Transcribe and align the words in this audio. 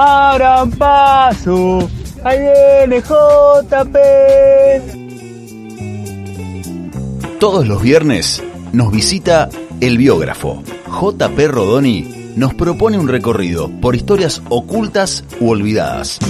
Abran 0.00 0.70
paso, 0.70 1.90
ahí 2.22 2.38
viene 2.38 3.00
JP. 3.00 3.96
Todos 7.40 7.66
los 7.66 7.82
viernes 7.82 8.40
nos 8.72 8.92
visita 8.92 9.48
el 9.80 9.98
biógrafo. 9.98 10.62
JP 10.86 11.36
Rodoni 11.48 12.32
nos 12.36 12.54
propone 12.54 12.96
un 12.96 13.08
recorrido 13.08 13.68
por 13.80 13.96
historias 13.96 14.40
ocultas 14.50 15.24
u 15.40 15.50
olvidadas. 15.50 16.20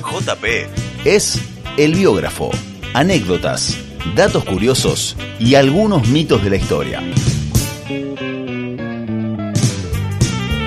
JP 0.00 0.44
es 1.04 1.38
el 1.76 1.94
biógrafo. 1.94 2.52
Anécdotas, 2.94 3.76
datos 4.16 4.46
curiosos 4.46 5.14
y 5.38 5.56
algunos 5.56 6.08
mitos 6.08 6.42
de 6.42 6.48
la 6.48 6.56
historia. 6.56 7.02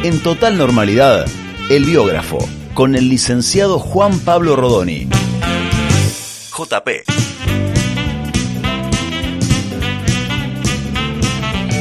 En 0.06 0.20
total 0.20 0.56
normalidad, 0.56 1.26
el 1.72 1.84
biógrafo, 1.84 2.38
con 2.76 2.94
el 2.94 3.10
licenciado 3.10 3.80
Juan 3.80 4.20
Pablo 4.20 4.56
Rodoni. 4.56 5.08
JP. 6.56 6.90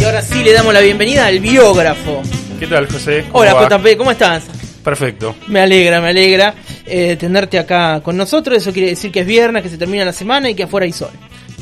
Y 0.01 0.05
ahora 0.05 0.23
sí 0.23 0.43
le 0.43 0.55
damos 0.55 0.73
la 0.73 0.81
bienvenida 0.81 1.27
al 1.27 1.39
biógrafo. 1.39 2.23
¿Qué 2.59 2.67
tal, 2.67 2.91
José? 2.91 3.27
¿Cómo 3.31 3.41
Hola, 3.41 3.53
va? 3.53 3.69
JP, 3.69 3.99
¿cómo 3.99 4.11
estás? 4.11 4.45
Perfecto. 4.83 5.37
Me 5.49 5.61
alegra, 5.61 6.01
me 6.01 6.09
alegra 6.09 6.55
eh, 6.87 7.17
tenerte 7.21 7.59
acá 7.59 8.01
con 8.03 8.17
nosotros. 8.17 8.57
Eso 8.57 8.73
quiere 8.73 8.89
decir 8.89 9.13
que 9.13 9.21
es 9.21 9.27
viernes, 9.27 9.63
que 9.63 9.69
se 9.69 9.77
termina 9.77 10.03
la 10.03 10.15
semana 10.15 10.49
y 10.49 10.55
que 10.55 10.63
afuera 10.63 10.87
hay 10.87 10.93
sol. 10.93 11.11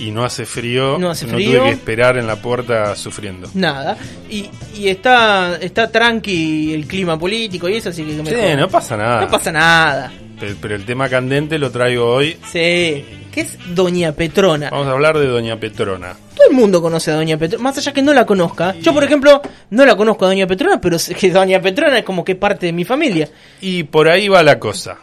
Y 0.02 0.10
no 0.10 0.24
hace 0.24 0.44
frío. 0.46 0.98
No 0.98 1.10
hace 1.10 1.26
tuve 1.26 1.36
frío. 1.36 1.64
que 1.64 1.70
esperar 1.70 2.18
en 2.18 2.26
la 2.26 2.36
puerta 2.36 2.96
sufriendo. 2.96 3.48
Nada. 3.54 3.96
Y, 4.28 4.50
y 4.76 4.88
está, 4.88 5.56
está 5.60 5.90
tranqui 5.90 6.74
el 6.74 6.86
clima 6.86 7.18
político 7.18 7.68
y 7.68 7.76
eso, 7.76 7.90
así 7.90 8.02
que 8.04 8.12
Sí, 8.16 8.22
mejor. 8.22 8.58
no 8.58 8.68
pasa 8.68 8.96
nada. 8.96 9.20
No 9.20 9.28
pasa 9.28 9.52
nada. 9.52 10.12
Pero, 10.40 10.56
pero 10.60 10.74
el 10.74 10.84
tema 10.84 11.08
candente 11.08 11.56
lo 11.58 11.70
traigo 11.70 12.04
hoy. 12.14 12.36
Sí. 12.50 13.04
¿Qué 13.32 13.40
es 13.42 13.56
Doña 13.74 14.12
Petrona? 14.12 14.68
Vamos 14.70 14.88
a 14.88 14.90
hablar 14.90 15.16
de 15.18 15.26
Doña 15.26 15.58
Petrona. 15.58 16.14
Todo 16.36 16.50
el 16.50 16.56
mundo 16.56 16.82
conoce 16.82 17.10
a 17.12 17.14
Doña 17.14 17.38
Petrona, 17.38 17.62
más 17.62 17.78
allá 17.78 17.92
que 17.92 18.02
no 18.02 18.12
la 18.12 18.26
conozca. 18.26 18.74
Yo, 18.80 18.92
por 18.92 19.04
ejemplo, 19.04 19.40
no 19.70 19.86
la 19.86 19.96
conozco 19.96 20.24
a 20.24 20.28
Doña 20.28 20.46
Petrona, 20.46 20.80
pero 20.80 20.98
sé 20.98 21.14
que 21.14 21.30
Doña 21.30 21.60
Petrona 21.62 21.98
es 22.00 22.04
como 22.04 22.24
que 22.24 22.34
parte 22.34 22.66
de 22.66 22.72
mi 22.72 22.84
familia. 22.84 23.28
Y 23.60 23.84
por 23.84 24.08
ahí 24.08 24.28
va 24.28 24.42
la 24.42 24.58
cosa. 24.58 24.98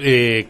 Eh, 0.00 0.48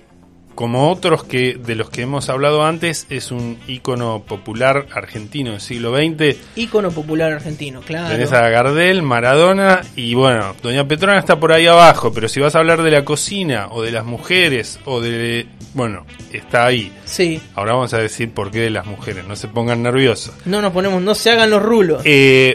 como 0.55 0.91
otros 0.91 1.25
que 1.25 1.55
de 1.55 1.75
los 1.75 1.91
que 1.91 2.03
hemos 2.03 2.29
hablado 2.29 2.65
antes, 2.65 3.07
es 3.11 3.31
un 3.31 3.59
ícono 3.67 4.23
popular 4.27 4.87
argentino 4.93 5.53
del 5.53 5.61
siglo 5.61 5.97
XX. 5.97 6.37
Ícono 6.57 6.91
popular 6.91 7.33
argentino, 7.33 7.81
claro. 7.81 8.09
Tenés 8.09 8.33
a 8.33 8.49
Gardel, 8.49 9.03
Maradona 9.03 9.83
y 9.97 10.15
bueno, 10.15 10.55
Doña 10.63 10.87
Petrona 10.87 11.19
está 11.19 11.39
por 11.39 11.53
ahí 11.53 11.67
abajo, 11.67 12.13
pero 12.13 12.29
si 12.29 12.41
vas 12.41 12.55
a 12.55 12.59
hablar 12.59 12.83
de 12.83 12.91
la 12.91 13.05
cocina 13.05 13.69
o 13.71 13.83
de 13.83 13.91
las 13.91 14.05
mujeres 14.05 14.79
o 14.85 15.01
de... 15.01 15.47
Bueno, 15.75 16.05
está 16.33 16.67
ahí. 16.67 16.93
Sí. 17.05 17.41
Ahora 17.55 17.73
vamos 17.73 17.95
a 17.95 17.99
decir 17.99 18.33
por 18.33 18.51
qué 18.51 18.61
de 18.61 18.71
las 18.71 18.87
mujeres, 18.87 19.27
no 19.27 19.37
se 19.37 19.49
pongan 19.49 19.83
nerviosos. 19.83 20.35
No 20.45 20.61
nos 20.61 20.73
ponemos, 20.73 21.01
no 21.03 21.15
se 21.15 21.31
hagan 21.31 21.51
los 21.51 21.63
rulos. 21.63 22.03
Eh, 22.05 22.55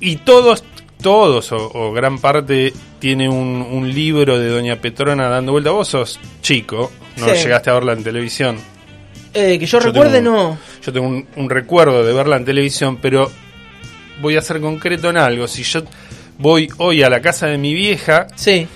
y 0.00 0.16
todos, 0.16 0.64
todos 1.00 1.52
o, 1.52 1.70
o 1.74 1.92
gran 1.92 2.18
parte 2.18 2.72
tiene 2.98 3.28
un, 3.28 3.66
un 3.70 3.92
libro 3.92 4.38
de 4.38 4.48
Doña 4.48 4.76
Petrona 4.76 5.28
dando 5.28 5.52
vuelta. 5.52 5.70
Vos 5.70 5.88
sos 5.88 6.20
chico, 6.42 6.90
no 7.16 7.26
Sí. 7.28 7.42
llegaste 7.44 7.70
a 7.70 7.74
verla 7.74 7.92
en 7.92 8.04
televisión. 8.04 8.58
Eh, 9.32 9.58
que 9.58 9.66
yo, 9.66 9.78
Yo 9.80 9.86
recuerde, 9.86 10.18
un- 10.18 10.24
no. 10.24 10.58
Yo 10.84 10.92
tengo 10.92 11.06
un, 11.06 11.26
un 11.36 11.50
recuerdo 11.50 12.02
de 12.04 12.12
verla 12.12 12.36
en 12.36 12.44
televisión, 12.44 12.98
pero 13.00 13.30
voy 14.20 14.36
a 14.36 14.42
ser 14.42 14.60
concreto 14.60 15.08
en 15.10 15.16
algo. 15.16 15.46
Si 15.48 15.62
yo 15.62 15.82
voy 16.38 16.68
hoy 16.78 17.02
a 17.02 17.10
la 17.10 17.20
casa 17.20 17.46
de 17.46 17.56
mi 17.58 17.72
vieja, 17.74 18.26
Sí. 18.34 18.66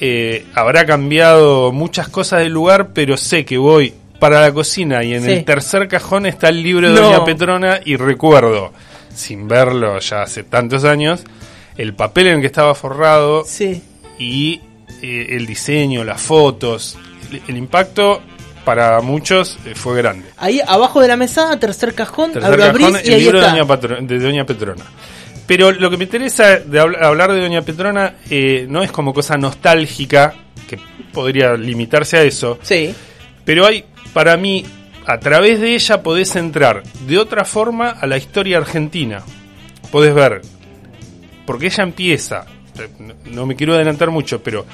eh, 0.00 0.44
habrá 0.54 0.86
cambiado 0.86 1.72
muchas 1.72 2.08
cosas 2.08 2.40
del 2.40 2.52
lugar, 2.52 2.90
pero 2.92 3.16
sé 3.16 3.44
que 3.44 3.58
voy 3.58 3.94
para 4.20 4.40
la 4.40 4.52
cocina 4.52 5.02
y 5.04 5.14
en 5.14 5.24
Sí. 5.24 5.30
el 5.32 5.44
tercer 5.44 5.88
cajón 5.88 6.24
está 6.26 6.48
el 6.48 6.62
libro 6.62 6.88
de 6.92 7.00
No. 7.00 7.06
Doña 7.10 7.24
Petrona 7.24 7.80
y 7.84 7.96
recuerdo, 7.96 8.72
sin 9.14 9.48
verlo 9.48 9.98
ya 9.98 10.22
hace 10.22 10.42
tantos 10.44 10.84
años, 10.84 11.22
el 11.76 11.94
papel 11.94 12.28
en 12.28 12.34
el 12.36 12.40
que 12.40 12.46
estaba 12.46 12.74
forrado 12.74 13.44
Sí. 13.46 13.82
y 14.18 14.60
eh, 15.02 15.26
el 15.30 15.46
diseño, 15.46 16.04
las 16.04 16.20
fotos, 16.20 16.96
el, 17.30 17.42
el 17.48 17.56
impacto 17.56 18.20
para 18.64 19.00
muchos 19.00 19.58
eh, 19.64 19.74
fue 19.74 19.96
grande. 19.98 20.26
Ahí 20.38 20.60
abajo 20.66 21.00
de 21.00 21.08
la 21.08 21.16
mesa, 21.16 21.58
tercer 21.60 21.94
cajón, 21.94 22.32
Tercer 22.32 22.60
abrís 22.62 22.86
cajón, 22.88 23.00
y 23.04 23.08
el 23.08 23.14
ahí 23.14 23.20
libro 23.22 23.40
de. 23.40 23.46
Doña, 23.48 23.64
Patro- 23.66 24.00
de 24.00 24.18
Doña 24.18 24.44
Petrona. 24.46 24.84
Pero 25.46 25.70
lo 25.70 25.88
que 25.90 25.96
me 25.96 26.04
interesa 26.04 26.56
de 26.58 26.80
habl- 26.82 27.00
hablar 27.00 27.32
de 27.32 27.40
Doña 27.40 27.62
Petrona 27.62 28.14
eh, 28.28 28.66
no 28.68 28.82
es 28.82 28.90
como 28.90 29.14
cosa 29.14 29.36
nostálgica, 29.36 30.34
que 30.68 30.78
podría 31.12 31.54
limitarse 31.54 32.16
a 32.16 32.22
eso, 32.22 32.58
Sí. 32.62 32.92
pero 33.44 33.64
hay, 33.66 33.84
para 34.12 34.36
mí, 34.36 34.64
a 35.06 35.20
través 35.20 35.60
de 35.60 35.74
ella 35.76 36.02
podés 36.02 36.34
entrar 36.34 36.82
de 37.06 37.18
otra 37.18 37.44
forma 37.44 37.90
a 37.90 38.06
la 38.08 38.16
historia 38.16 38.56
argentina. 38.58 39.22
Podés 39.92 40.12
ver, 40.14 40.42
porque 41.46 41.66
ella 41.66 41.84
empieza, 41.84 42.44
eh, 42.78 42.88
no- 43.30 43.46
me 43.46 43.56
quiero 43.56 43.74
adelantar 43.74 44.10
mucho, 44.10 44.42
pero 44.42 44.66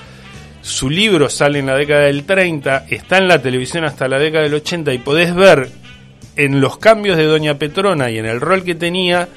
su 0.61 0.89
libro 0.91 1.29
sale 1.29 1.59
en 1.59 1.67
la 1.67 1.77
década 1.77 2.03
del 2.03 2.25
30, 2.25 2.87
está 2.89 3.19
en 3.19 3.29
la 3.29 3.41
televisión 3.43 3.85
hasta 3.85 4.09
la 4.09 4.19
década 4.19 4.45
del 4.45 4.55
80 4.55 4.93
y 4.93 4.99
podés 4.99 5.35
ver 5.35 5.69
en 6.37 6.61
los 6.61 6.79
cambios 6.79 7.17
de 7.17 7.25
Doña 7.25 7.59
Petrona 7.59 8.11
y 8.11 8.19
en 8.19 8.27
el 8.27 8.41
rol 8.41 8.63
que 8.65 8.75
tenía, 8.75 9.29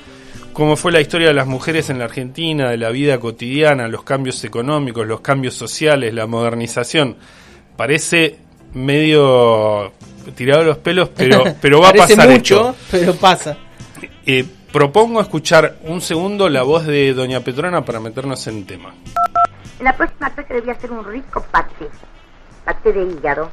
cómo 0.53 0.75
fue 0.78 0.91
la 0.91 1.01
historia 1.01 1.28
de 1.28 1.34
las 1.34 1.47
mujeres 1.47 1.90
en 1.90 2.00
la 2.00 2.06
Argentina, 2.06 2.69
de 2.69 2.78
la 2.78 2.90
vida 2.90 3.19
cotidiana, 3.19 3.88
los 3.90 4.03
cambios 4.03 4.41
económicos, 4.46 5.06
los 5.06 5.19
cambios 5.22 5.56
sociales, 5.56 6.13
la 6.13 6.28
modernización. 6.28 7.17
Parece 7.75 8.38
medio 8.73 9.91
tirado 10.35 10.62
de 10.62 10.67
los 10.67 10.78
pelos, 10.78 11.09
pero, 11.16 11.44
pero 11.62 11.81
va 11.81 11.90
a 11.90 11.94
pasar 11.94 12.29
mucho, 12.29 12.69
esto. 12.69 12.75
pero 12.91 13.16
pasa. 13.16 13.57
Eh, 14.25 14.46
propongo 14.75 15.21
escuchar 15.21 15.77
un 15.83 16.01
segundo 16.01 16.49
la 16.49 16.61
voz 16.63 16.85
de 16.85 17.13
Doña 17.13 17.39
Petrona 17.39 17.85
para 17.85 18.01
meternos 18.01 18.45
en 18.47 18.65
tema. 18.65 18.93
La 19.79 19.95
próxima 19.95 20.29
clase 20.31 20.53
le 20.53 20.59
voy 20.59 20.69
a 20.71 20.73
hacer 20.73 20.91
un 20.91 21.05
rico 21.05 21.45
paté, 21.49 21.87
paté 22.65 22.91
de 22.91 23.03
hígado, 23.05 23.49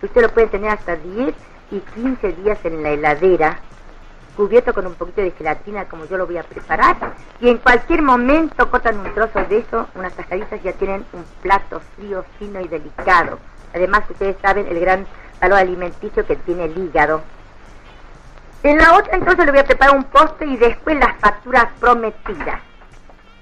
usted 0.00 0.22
lo 0.22 0.30
puede 0.30 0.46
tener 0.46 0.70
hasta 0.70 0.94
10 0.94 1.34
y 1.72 1.80
15 1.80 2.32
días 2.34 2.58
en 2.62 2.84
la 2.84 2.90
heladera, 2.90 3.58
cubierto 4.36 4.72
con 4.72 4.86
un 4.86 4.94
poquito 4.94 5.22
de 5.22 5.32
gelatina 5.32 5.86
como 5.86 6.04
yo 6.04 6.16
lo 6.16 6.28
voy 6.28 6.36
a 6.36 6.44
preparar, 6.44 7.16
y 7.40 7.48
en 7.48 7.58
cualquier 7.58 8.02
momento 8.02 8.70
cortan 8.70 9.00
un 9.00 9.12
trozo 9.12 9.40
de 9.48 9.58
eso, 9.58 9.88
unas 9.96 10.12
tajaditas 10.12 10.62
ya 10.62 10.72
tienen 10.74 11.04
un 11.12 11.24
plato 11.42 11.80
frío, 11.96 12.24
fino 12.38 12.60
y 12.60 12.68
delicado. 12.68 13.40
Además, 13.74 14.04
ustedes 14.08 14.36
saben 14.40 14.68
el 14.68 14.78
gran 14.78 15.04
valor 15.40 15.58
alimenticio 15.58 16.24
que 16.24 16.36
tiene 16.36 16.66
el 16.66 16.78
hígado. 16.78 17.22
En 18.62 18.76
la 18.76 18.94
otra 18.94 19.16
entonces 19.16 19.46
le 19.46 19.52
voy 19.52 19.60
a 19.60 19.64
preparar 19.64 19.96
un 19.96 20.04
postre 20.04 20.46
y 20.46 20.56
después 20.58 20.98
las 20.98 21.16
facturas 21.16 21.66
prometidas. 21.80 22.60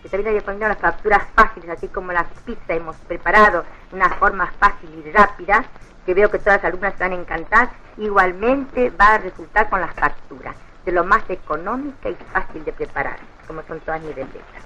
Que 0.03 0.09
también 0.09 0.37
que 0.37 0.43
poner 0.43 0.69
las 0.69 0.79
facturas 0.79 1.25
fáciles, 1.35 1.71
así 1.71 1.89
como 1.89 2.13
las 2.13 2.29
pizzas. 2.45 2.71
Hemos 2.71 2.95
preparado, 2.99 3.65
una 3.91 4.11
forma 4.11 4.47
fácil 4.61 4.91
y 5.05 5.11
rápida, 5.11 5.65
que 6.07 6.15
veo 6.15 6.31
que 6.31 6.39
todas 6.39 6.63
las 6.63 6.67
alumnas 6.67 6.93
están 6.93 7.13
encantadas, 7.13 7.71
igualmente 7.97 8.91
va 8.91 9.15
a 9.15 9.19
resultar 9.19 9.69
con 9.69 9.81
las 9.81 9.93
facturas, 9.95 10.55
de 10.85 10.93
lo 10.93 11.03
más 11.03 11.29
económica 11.29 12.11
y 12.11 12.17
fácil 12.33 12.65
de 12.65 12.73
preparar, 12.73 13.19
como 13.49 13.63
son 13.65 13.81
todas 13.81 14.01
mis 14.01 14.15
recetas. 14.15 14.63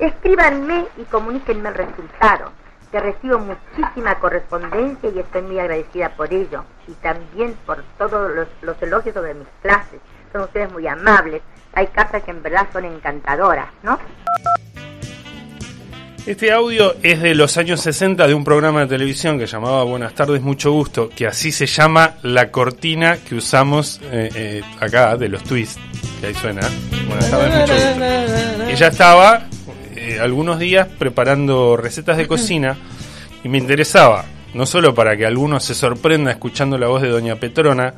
Escríbanme 0.00 0.86
y 0.96 1.04
comuníquenme 1.04 1.68
el 1.68 1.74
resultado, 1.76 2.50
que 2.94 3.00
recibo 3.00 3.40
muchísima 3.40 4.20
correspondencia 4.20 5.10
y 5.12 5.18
estoy 5.18 5.42
muy 5.42 5.58
agradecida 5.58 6.10
por 6.10 6.32
ello, 6.32 6.62
y 6.86 6.92
también 6.92 7.56
por 7.66 7.82
todos 7.98 8.30
los, 8.62 8.82
elogios 8.82 9.12
sobre 9.12 9.34
mis 9.34 9.48
clases. 9.62 9.98
Son 10.32 10.42
ustedes 10.42 10.70
muy 10.70 10.86
amables. 10.86 11.42
Hay 11.72 11.88
cartas 11.88 12.22
que 12.22 12.30
en 12.30 12.40
verdad 12.40 12.68
son 12.72 12.84
encantadoras, 12.84 13.66
¿no? 13.82 13.98
Este 16.24 16.52
audio 16.52 16.94
es 17.02 17.20
de 17.20 17.34
los 17.34 17.56
años 17.56 17.80
60 17.80 18.28
de 18.28 18.32
un 18.32 18.44
programa 18.44 18.82
de 18.82 18.86
televisión 18.86 19.40
que 19.40 19.46
llamaba 19.46 19.82
Buenas 19.82 20.14
tardes, 20.14 20.40
mucho 20.40 20.70
gusto, 20.70 21.08
que 21.08 21.26
así 21.26 21.50
se 21.50 21.66
llama 21.66 22.14
la 22.22 22.52
cortina 22.52 23.16
que 23.16 23.34
usamos 23.34 24.00
eh, 24.04 24.30
eh, 24.36 24.62
acá 24.78 25.16
de 25.16 25.28
los 25.28 25.42
twists, 25.42 25.80
que 26.20 26.28
ahí 26.28 26.34
suena. 26.34 26.62
Buenas 27.08 27.28
tardes, 27.28 27.60
mucho 27.60 27.74
gusto. 27.74 28.70
Ella 28.70 28.86
estaba 28.86 29.48
eh, 30.04 30.20
algunos 30.20 30.58
días 30.58 30.86
preparando 30.98 31.76
recetas 31.76 32.16
de 32.16 32.26
cocina 32.26 32.76
y 33.42 33.48
me 33.48 33.58
interesaba, 33.58 34.24
no 34.54 34.66
solo 34.66 34.94
para 34.94 35.16
que 35.16 35.26
alguno 35.26 35.60
se 35.60 35.74
sorprenda 35.74 36.30
escuchando 36.30 36.78
la 36.78 36.86
voz 36.88 37.02
de 37.02 37.08
Doña 37.08 37.36
Petrona, 37.36 37.94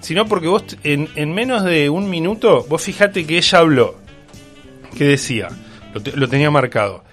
sino 0.00 0.26
porque 0.26 0.48
vos 0.48 0.64
en, 0.82 1.08
en 1.16 1.32
menos 1.32 1.64
de 1.64 1.88
un 1.90 2.08
minuto, 2.10 2.64
vos 2.68 2.82
fijate 2.82 3.24
que 3.26 3.36
ella 3.38 3.58
habló, 3.58 3.96
que 4.96 5.04
decía, 5.04 5.48
lo, 5.94 6.00
te- 6.02 6.16
lo 6.16 6.28
tenía 6.28 6.50
marcado. 6.50 7.04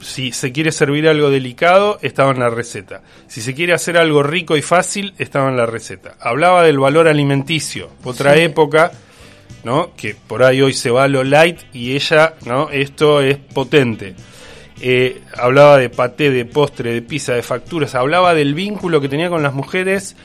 Si 0.00 0.32
se 0.32 0.50
quiere 0.50 0.72
servir 0.72 1.06
algo 1.08 1.28
delicado, 1.28 1.98
estaba 2.00 2.30
en 2.32 2.38
la 2.38 2.48
receta. 2.48 3.02
Si 3.26 3.42
se 3.42 3.52
quiere 3.54 3.74
hacer 3.74 3.98
algo 3.98 4.22
rico 4.22 4.56
y 4.56 4.62
fácil, 4.62 5.12
estaba 5.18 5.50
en 5.50 5.58
la 5.58 5.66
receta. 5.66 6.14
Hablaba 6.20 6.62
del 6.62 6.78
valor 6.78 7.06
alimenticio, 7.06 7.90
otra 8.04 8.32
Sí. 8.32 8.40
época, 8.40 8.92
¿no? 9.64 9.90
Que 9.96 10.14
por 10.14 10.42
ahí 10.42 10.60
hoy 10.62 10.72
se 10.72 10.90
va 10.90 11.06
lo 11.08 11.22
light 11.24 11.58
y 11.72 11.94
ella, 11.94 12.34
¿no? 12.46 12.70
Esto 12.70 13.20
es 13.20 13.36
potente. 13.36 14.14
eh, 14.82 15.20
hablaba 15.36 15.76
de 15.76 15.90
paté, 15.90 16.30
de 16.30 16.46
postre, 16.46 16.94
de 16.94 17.02
pizza, 17.02 17.34
de 17.34 17.42
facturas, 17.42 17.94
hablaba 17.94 18.32
del 18.34 18.54
vínculo 18.54 19.00
que 19.02 19.10
tenía 19.10 19.28
con 19.28 19.42
las 19.42 19.52
mujeres, 19.52 20.16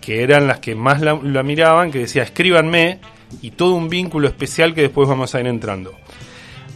que 0.00 0.22
eran 0.22 0.46
las 0.46 0.60
que 0.60 0.76
más 0.76 1.00
la, 1.00 1.18
la 1.22 1.42
miraban, 1.42 1.90
que 1.90 1.98
decía 2.00 2.22
escríbanme, 2.22 3.00
y 3.42 3.50
todo 3.50 3.74
un 3.74 3.88
vínculo 3.88 4.28
especial 4.28 4.74
que 4.74 4.82
después 4.82 5.08
vamos 5.08 5.34
a 5.34 5.40
ir 5.40 5.48
entrando. 5.48 5.92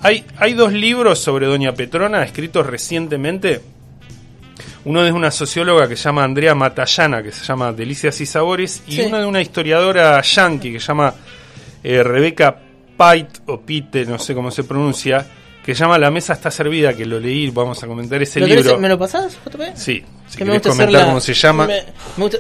Hay, 0.03 0.25
hay 0.39 0.55
dos 0.55 0.73
libros 0.73 1.21
sobre 1.21 1.47
Doña 1.47 1.73
Petrona 1.73 2.25
escritos 2.25 2.67
recientemente. 2.67 3.61
Uno 4.85 5.05
es 5.07 5.13
una 5.13 5.31
socióloga 5.31 5.87
que 5.89 5.95
se 5.97 6.05
llama 6.05 6.25
Andrea 6.25 6.55
Matallana, 6.57 7.23
que 7.23 7.31
se 7.31 7.45
llama 7.45 7.71
Delicias 7.73 8.21
y 8.21 8.27
Sabores, 8.27 8.83
y 8.89 8.93
Sí. 8.97 9.03
uno 9.03 9.19
de 9.19 9.27
una 9.27 9.41
historiadora 9.41 10.21
yankee 10.23 10.73
que 10.73 10.81
se 10.81 10.87
llama 10.89 11.15
eh, 11.83 12.03
Rebeca 12.03 12.57
Pite 12.97 13.41
o 13.47 13.61
Pite, 13.61 14.05
no 14.07 14.19
sé 14.19 14.35
cómo 14.35 14.51
se 14.51 14.65
pronuncia, 14.65 15.27
que 15.65 15.75
llama 15.75 15.99
La 15.99 16.11
mesa 16.11 16.33
está 16.33 16.51
servida, 16.51 16.95
que 16.95 17.07
lo 17.07 17.19
leí, 17.21 17.51
vamos 17.51 17.83
a 17.83 17.87
comentar 17.87 18.21
ese 18.23 18.41
¿Lo 18.41 18.47
querés- 18.47 18.65
libro. 18.65 18.79
¿Me 18.79 18.89
lo 18.89 18.99
pasás, 18.99 19.37
JP? 19.45 19.63
Sí, 19.77 20.03
si 20.29 20.39
Que 20.39 20.45
querés 20.45 20.63
comentar 20.63 20.93
la- 20.93 21.05
cómo 21.07 21.21
se 21.21 21.35
llama. 21.35 21.67
me- 21.67 21.83
me 22.17 22.23
gusta- 22.25 22.39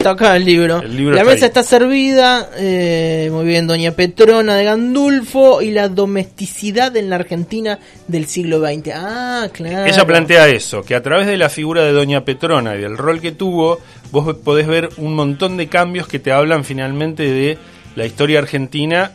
Está 0.00 0.12
acá 0.12 0.34
el 0.34 0.46
libro. 0.46 0.80
El 0.80 0.96
libro 0.96 1.14
la 1.14 1.20
está 1.20 1.30
mesa 1.34 1.44
ahí. 1.44 1.48
está 1.48 1.62
servida. 1.62 2.48
eh, 2.56 3.28
muy 3.30 3.44
bien, 3.44 3.66
Doña 3.66 3.92
Petrona 3.92 4.56
de 4.56 4.64
Gandulfo 4.64 5.60
y 5.60 5.72
la 5.72 5.90
domesticidad 5.90 6.96
en 6.96 7.10
la 7.10 7.16
Argentina 7.16 7.78
del 8.08 8.24
siglo 8.26 8.60
XX. 8.60 8.92
Ah, 8.94 9.48
claro. 9.52 9.84
Ella 9.84 10.06
plantea 10.06 10.48
eso, 10.48 10.82
que 10.82 10.94
a 10.94 11.02
través 11.02 11.26
de 11.26 11.36
la 11.36 11.50
figura 11.50 11.82
de 11.82 11.92
Doña 11.92 12.24
Petrona 12.24 12.76
y 12.76 12.80
del 12.80 12.96
rol 12.96 13.20
que 13.20 13.32
tuvo, 13.32 13.78
vos 14.10 14.34
podés 14.38 14.66
ver 14.66 14.88
un 14.96 15.14
montón 15.14 15.58
de 15.58 15.66
cambios 15.68 16.08
que 16.08 16.18
te 16.18 16.32
hablan 16.32 16.64
finalmente 16.64 17.24
de 17.24 17.58
la 17.96 18.06
historia 18.06 18.38
argentina 18.38 19.12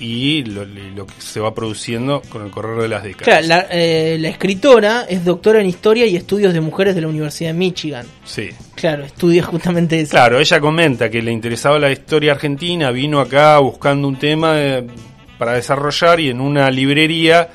y 0.00 0.42
lo, 0.44 0.64
lo 0.64 1.06
que 1.06 1.12
se 1.18 1.38
va 1.38 1.54
produciendo 1.54 2.20
con 2.28 2.44
el 2.44 2.50
correr 2.50 2.82
de 2.82 2.88
las 2.88 3.04
décadas. 3.04 3.24
Claro, 3.26 3.46
la, 3.46 3.66
eh, 3.70 4.16
la 4.18 4.28
escritora 4.28 5.06
es 5.08 5.24
doctora 5.24 5.60
en 5.60 5.66
Historia 5.66 6.04
y 6.06 6.16
Estudios 6.16 6.52
de 6.52 6.60
Mujeres 6.60 6.96
de 6.96 7.00
la 7.02 7.08
Universidad 7.08 7.50
de 7.50 7.58
Michigan. 7.58 8.04
Sí. 8.24 8.50
Claro, 8.74 9.04
estudia 9.04 9.44
justamente 9.44 10.00
eso. 10.00 10.10
Claro, 10.10 10.40
ella 10.40 10.58
comenta 10.60 11.08
que 11.08 11.22
le 11.22 11.30
interesaba 11.30 11.78
la 11.78 11.92
historia 11.92 12.32
argentina, 12.32 12.90
vino 12.90 13.20
acá 13.20 13.58
buscando 13.58 14.08
un 14.08 14.16
tema 14.18 14.54
eh, 14.60 14.84
para 15.38 15.52
desarrollar 15.54 16.18
y 16.18 16.30
en 16.30 16.40
una 16.40 16.68
librería 16.72 17.48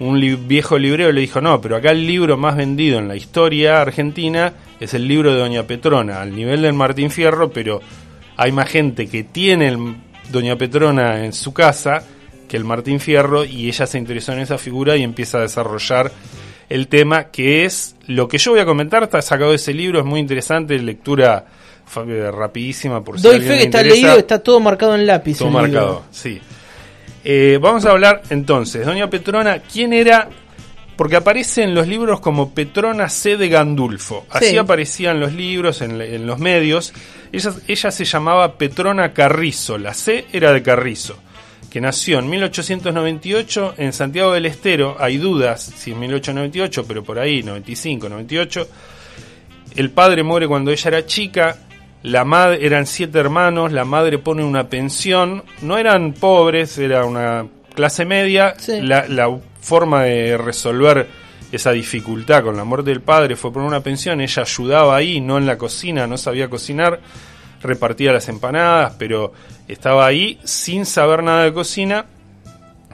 un 0.00 0.20
li- 0.20 0.34
viejo 0.36 0.78
librero 0.78 1.12
le 1.12 1.20
dijo, 1.20 1.40
no, 1.40 1.60
pero 1.60 1.76
acá 1.76 1.90
el 1.92 2.06
libro 2.06 2.36
más 2.36 2.56
vendido 2.56 2.98
en 2.98 3.06
la 3.08 3.14
historia 3.16 3.80
argentina 3.80 4.52
es 4.80 4.94
el 4.94 5.06
libro 5.06 5.32
de 5.32 5.38
Doña 5.40 5.62
Petrona, 5.64 6.20
al 6.22 6.34
nivel 6.34 6.62
del 6.62 6.72
Martín 6.72 7.10
Fierro, 7.10 7.50
pero 7.50 7.80
hay 8.38 8.52
más 8.52 8.70
gente 8.70 9.08
que 9.08 9.24
tiene 9.24 9.68
el 9.68 9.96
Doña 10.30 10.56
Petrona 10.56 11.24
en 11.24 11.32
su 11.32 11.52
casa 11.52 12.04
que 12.48 12.56
el 12.56 12.64
Martín 12.64 13.00
Fierro 13.00 13.44
y 13.44 13.68
ella 13.68 13.86
se 13.86 13.98
interesó 13.98 14.32
en 14.32 14.38
esa 14.38 14.56
figura 14.56 14.96
y 14.96 15.02
empieza 15.02 15.38
a 15.38 15.40
desarrollar 15.42 16.10
el 16.68 16.86
tema 16.86 17.24
que 17.24 17.64
es 17.64 17.96
lo 18.06 18.28
que 18.28 18.38
yo 18.38 18.52
voy 18.52 18.60
a 18.60 18.64
comentar, 18.64 19.02
está 19.02 19.20
sacado 19.20 19.50
de 19.50 19.56
ese 19.56 19.74
libro, 19.74 19.98
es 19.98 20.04
muy 20.04 20.20
interesante, 20.20 20.78
lectura 20.78 21.46
eh, 21.96 22.30
rapidísima 22.30 23.02
por 23.02 23.18
si 23.18 23.26
Doy 23.26 23.40
fe 23.40 23.46
que 23.46 23.54
está 23.54 23.64
interesa. 23.80 23.94
leído, 23.94 24.18
está 24.18 24.38
todo 24.38 24.60
marcado 24.60 24.94
en 24.94 25.06
lápiz. 25.06 25.38
Todo 25.38 25.48
libro. 25.48 25.62
marcado, 25.62 26.04
sí. 26.10 26.40
Eh, 27.24 27.58
vamos 27.60 27.84
a 27.86 27.90
hablar 27.90 28.22
entonces, 28.30 28.86
Doña 28.86 29.10
Petrona, 29.10 29.58
¿quién 29.60 29.92
era? 29.92 30.28
Porque 30.98 31.14
aparece 31.16 31.62
en 31.62 31.74
los 31.74 31.86
libros 31.86 32.18
como 32.20 32.52
Petrona 32.52 33.08
C. 33.08 33.36
de 33.38 33.48
Gandulfo. 33.48 34.26
Así 34.30 34.46
Sí. 34.50 34.58
aparecían 34.58 35.20
los 35.20 35.32
libros, 35.32 35.80
en, 35.80 36.00
en 36.00 36.26
los 36.26 36.40
medios. 36.40 36.92
Ella, 37.32 37.52
ella 37.68 37.90
se 37.92 38.04
llamaba 38.04 38.58
Petrona 38.58 39.12
Carrizo, 39.14 39.78
la 39.78 39.94
C 39.94 40.26
era 40.32 40.52
de 40.52 40.60
Carrizo, 40.60 41.16
que 41.70 41.80
nació 41.80 42.18
en 42.18 42.28
1898 42.28 43.74
en 43.78 43.92
Santiago 43.92 44.32
del 44.32 44.46
Estero. 44.46 44.96
Hay 44.98 45.18
dudas 45.18 45.62
si 45.62 45.92
en 45.92 46.00
1898, 46.00 46.84
pero 46.88 47.04
por 47.04 47.20
ahí, 47.20 47.44
95, 47.44 48.08
98. 48.08 48.68
El 49.76 49.90
padre 49.90 50.22
muere 50.24 50.48
cuando 50.48 50.72
ella 50.72 50.88
era 50.88 51.06
chica. 51.06 51.58
La 52.02 52.24
madre 52.24 52.64
eran 52.66 52.86
siete 52.86 53.18
hermanos. 53.20 53.70
La 53.72 53.84
madre 53.84 54.18
pone 54.18 54.42
una 54.42 54.68
pensión. 54.68 55.44
No 55.62 55.78
eran 55.78 56.12
pobres, 56.14 56.76
era 56.78 57.04
una 57.04 57.46
clase 57.74 58.04
media. 58.04 58.54
Sí. 58.58 58.80
La, 58.80 59.06
la 59.06 59.28
forma 59.60 60.04
de 60.04 60.36
resolver 60.36 61.08
esa 61.50 61.72
dificultad 61.72 62.42
con 62.44 62.56
la 62.56 62.64
muerte 62.64 62.90
del 62.90 63.00
padre 63.00 63.36
fue 63.36 63.52
poner 63.52 63.68
una 63.68 63.80
pensión. 63.80 64.20
Ella 64.20 64.42
ayudaba 64.42 64.96
ahí, 64.96 65.20
no 65.20 65.38
en 65.38 65.46
la 65.46 65.56
cocina, 65.58 66.06
no 66.06 66.18
sabía 66.18 66.48
cocinar. 66.50 67.00
Repartía 67.62 68.12
las 68.12 68.28
empanadas, 68.28 68.94
pero 68.98 69.32
estaba 69.66 70.06
ahí 70.06 70.38
sin 70.44 70.86
saber 70.86 71.22
nada 71.22 71.44
de 71.44 71.52
cocina. 71.52 72.06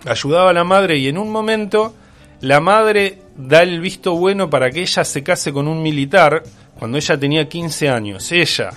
Ayudaba 0.06 0.50
a 0.50 0.52
la 0.52 0.64
madre 0.64 0.98
y 0.98 1.08
en 1.08 1.18
un 1.18 1.30
momento 1.30 1.94
la 2.40 2.60
madre 2.60 3.18
da 3.36 3.62
el 3.62 3.80
visto 3.80 4.14
bueno 4.14 4.48
para 4.50 4.70
que 4.70 4.82
ella 4.82 5.04
se 5.04 5.22
case 5.22 5.52
con 5.52 5.66
un 5.66 5.82
militar 5.82 6.42
cuando 6.78 6.98
ella 6.98 7.18
tenía 7.18 7.48
15 7.48 7.88
años. 7.88 8.30
Ella 8.32 8.70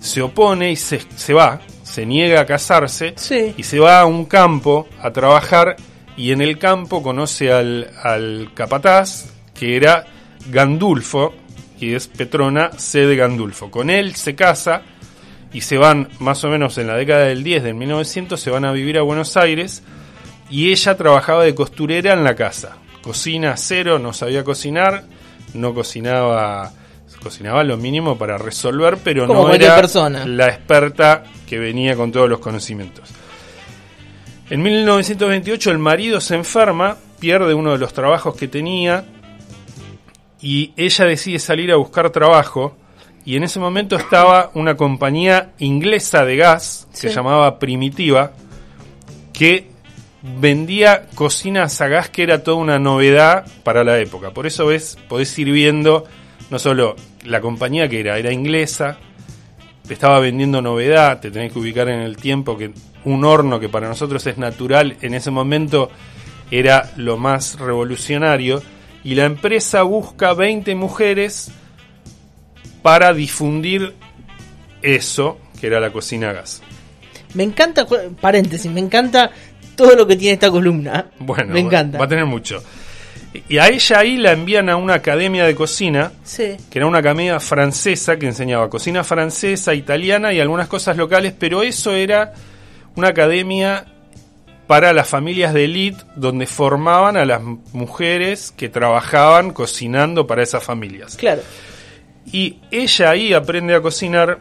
se 0.00 0.22
opone 0.22 0.72
y 0.72 0.76
se, 0.76 1.00
se 1.16 1.34
va, 1.34 1.60
se 1.82 2.06
niega 2.06 2.40
a 2.40 2.46
casarse 2.46 3.12
Sí. 3.16 3.54
y 3.56 3.62
se 3.62 3.78
va 3.78 4.00
a 4.00 4.06
un 4.06 4.24
campo 4.24 4.88
a 5.00 5.10
trabajar 5.10 5.76
y 6.16 6.32
en 6.32 6.40
el 6.40 6.58
campo 6.58 7.02
conoce 7.02 7.52
al, 7.52 7.90
al 8.02 8.50
capataz 8.54 9.32
que 9.54 9.76
era 9.76 10.06
Gandulfo, 10.50 11.34
que 11.78 11.96
es 11.96 12.08
Petrona 12.08 12.70
C. 12.76 13.06
de 13.06 13.16
Gandulfo. 13.16 13.70
Con 13.70 13.90
él 13.90 14.14
se 14.14 14.34
casa 14.34 14.82
y 15.52 15.60
se 15.62 15.78
van 15.78 16.08
más 16.18 16.42
o 16.44 16.48
menos 16.48 16.78
en 16.78 16.86
la 16.86 16.96
década 16.96 17.24
del 17.26 17.42
10 17.44 17.62
del 17.62 17.74
1900, 17.74 18.40
se 18.40 18.50
van 18.50 18.64
a 18.64 18.72
vivir 18.72 18.98
a 18.98 19.02
Buenos 19.02 19.36
Aires 19.36 19.82
y 20.50 20.70
ella 20.70 20.96
trabajaba 20.96 21.44
de 21.44 21.54
costurera 21.54 22.12
en 22.12 22.24
la 22.24 22.34
casa. 22.34 22.76
Cocina 23.02 23.56
cero, 23.56 23.98
no 23.98 24.12
sabía 24.12 24.44
cocinar, 24.44 25.04
no 25.54 25.74
cocinaba, 25.74 26.72
cocinaba 27.22 27.64
lo 27.64 27.76
mínimo 27.76 28.16
para 28.16 28.38
resolver, 28.38 28.98
pero 29.02 29.26
Como 29.26 29.48
no 29.48 29.54
era 29.54 29.74
persona. 29.76 30.24
la 30.26 30.48
experta 30.48 31.24
que 31.46 31.58
venía 31.58 31.96
con 31.96 32.12
todos 32.12 32.28
los 32.28 32.38
conocimientos. 32.38 33.08
En 34.52 34.60
1928 34.62 35.70
el 35.70 35.78
marido 35.78 36.20
se 36.20 36.34
enferma, 36.34 36.98
pierde 37.18 37.54
uno 37.54 37.72
de 37.72 37.78
los 37.78 37.94
trabajos 37.94 38.36
que 38.36 38.48
tenía 38.48 39.02
y 40.42 40.72
ella 40.76 41.06
decide 41.06 41.38
salir 41.38 41.72
a 41.72 41.76
buscar 41.76 42.10
trabajo 42.10 42.76
y 43.24 43.36
en 43.36 43.44
ese 43.44 43.58
momento 43.58 43.96
estaba 43.96 44.50
una 44.52 44.76
compañía 44.76 45.52
inglesa 45.58 46.26
de 46.26 46.36
gas 46.36 46.86
que 46.90 46.96
Sí. 46.98 47.08
se 47.08 47.14
llamaba 47.14 47.58
Primitiva 47.58 48.32
que 49.32 49.70
vendía 50.20 51.06
cocinas 51.14 51.80
a 51.80 51.88
gas 51.88 52.10
que 52.10 52.22
era 52.22 52.42
toda 52.42 52.58
una 52.58 52.78
novedad 52.78 53.46
para 53.62 53.84
la 53.84 53.98
época. 54.00 54.32
Por 54.32 54.46
eso 54.46 54.66
ves, 54.66 54.98
podés 55.08 55.38
ir 55.38 55.50
viendo 55.50 56.04
no 56.50 56.58
solo 56.58 56.94
la 57.24 57.40
compañía 57.40 57.88
que 57.88 58.00
era, 58.00 58.18
era 58.18 58.30
inglesa, 58.30 58.98
te 59.88 59.94
estaba 59.94 60.20
vendiendo 60.20 60.60
novedad, 60.60 61.20
te 61.20 61.30
tenés 61.30 61.54
que 61.54 61.58
ubicar 61.58 61.88
en 61.88 62.00
el 62.00 62.18
tiempo 62.18 62.58
que 62.58 62.72
un 63.04 63.24
horno 63.24 63.58
que 63.60 63.68
para 63.68 63.88
nosotros 63.88 64.26
es 64.26 64.38
natural, 64.38 64.96
en 65.00 65.14
ese 65.14 65.30
momento 65.30 65.90
era 66.50 66.92
lo 66.96 67.16
más 67.16 67.58
revolucionario, 67.58 68.62
y 69.04 69.14
la 69.14 69.24
empresa 69.24 69.82
busca 69.82 70.32
20 70.34 70.74
mujeres 70.74 71.50
para 72.82 73.12
difundir 73.12 73.94
eso, 74.82 75.38
que 75.60 75.66
era 75.66 75.80
la 75.80 75.90
cocina 75.90 76.30
a 76.30 76.32
gas. 76.34 76.62
Me 77.34 77.42
encanta, 77.44 77.86
paréntesis, 78.20 78.70
me 78.70 78.80
encanta 78.80 79.30
todo 79.76 79.96
lo 79.96 80.06
que 80.06 80.16
tiene 80.16 80.34
esta 80.34 80.50
columna. 80.50 81.06
Bueno, 81.18 81.52
me 81.54 81.60
encanta. 81.60 81.98
va 81.98 82.04
a 82.04 82.08
tener 82.08 82.26
mucho. 82.26 82.62
Y 83.48 83.56
a 83.56 83.68
ella 83.68 84.00
ahí 84.00 84.18
la 84.18 84.32
envían 84.32 84.68
a 84.68 84.76
una 84.76 84.94
academia 84.94 85.44
de 85.46 85.54
cocina, 85.54 86.12
Sí. 86.22 86.56
que 86.70 86.78
era 86.78 86.86
una 86.86 86.98
academia 86.98 87.40
francesa 87.40 88.18
que 88.18 88.26
enseñaba 88.26 88.68
cocina 88.68 89.02
francesa, 89.04 89.72
italiana 89.72 90.32
y 90.34 90.40
algunas 90.40 90.68
cosas 90.68 90.98
locales, 90.98 91.32
pero 91.38 91.62
eso 91.62 91.94
era 91.94 92.34
una 92.96 93.08
academia 93.08 93.86
para 94.66 94.92
las 94.92 95.08
familias 95.08 95.52
de 95.52 95.64
élite 95.64 96.04
donde 96.16 96.46
formaban 96.46 97.16
a 97.16 97.24
las 97.24 97.42
mujeres 97.42 98.52
que 98.56 98.68
trabajaban 98.68 99.52
cocinando 99.52 100.26
para 100.26 100.42
esas 100.42 100.64
familias. 100.64 101.16
Claro. 101.16 101.42
Y 102.32 102.60
ella 102.70 103.10
ahí 103.10 103.34
aprende 103.34 103.74
a 103.74 103.82
cocinar 103.82 104.40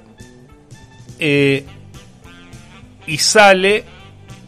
eh, 1.19 1.65
y 3.07 3.17
sale 3.17 3.83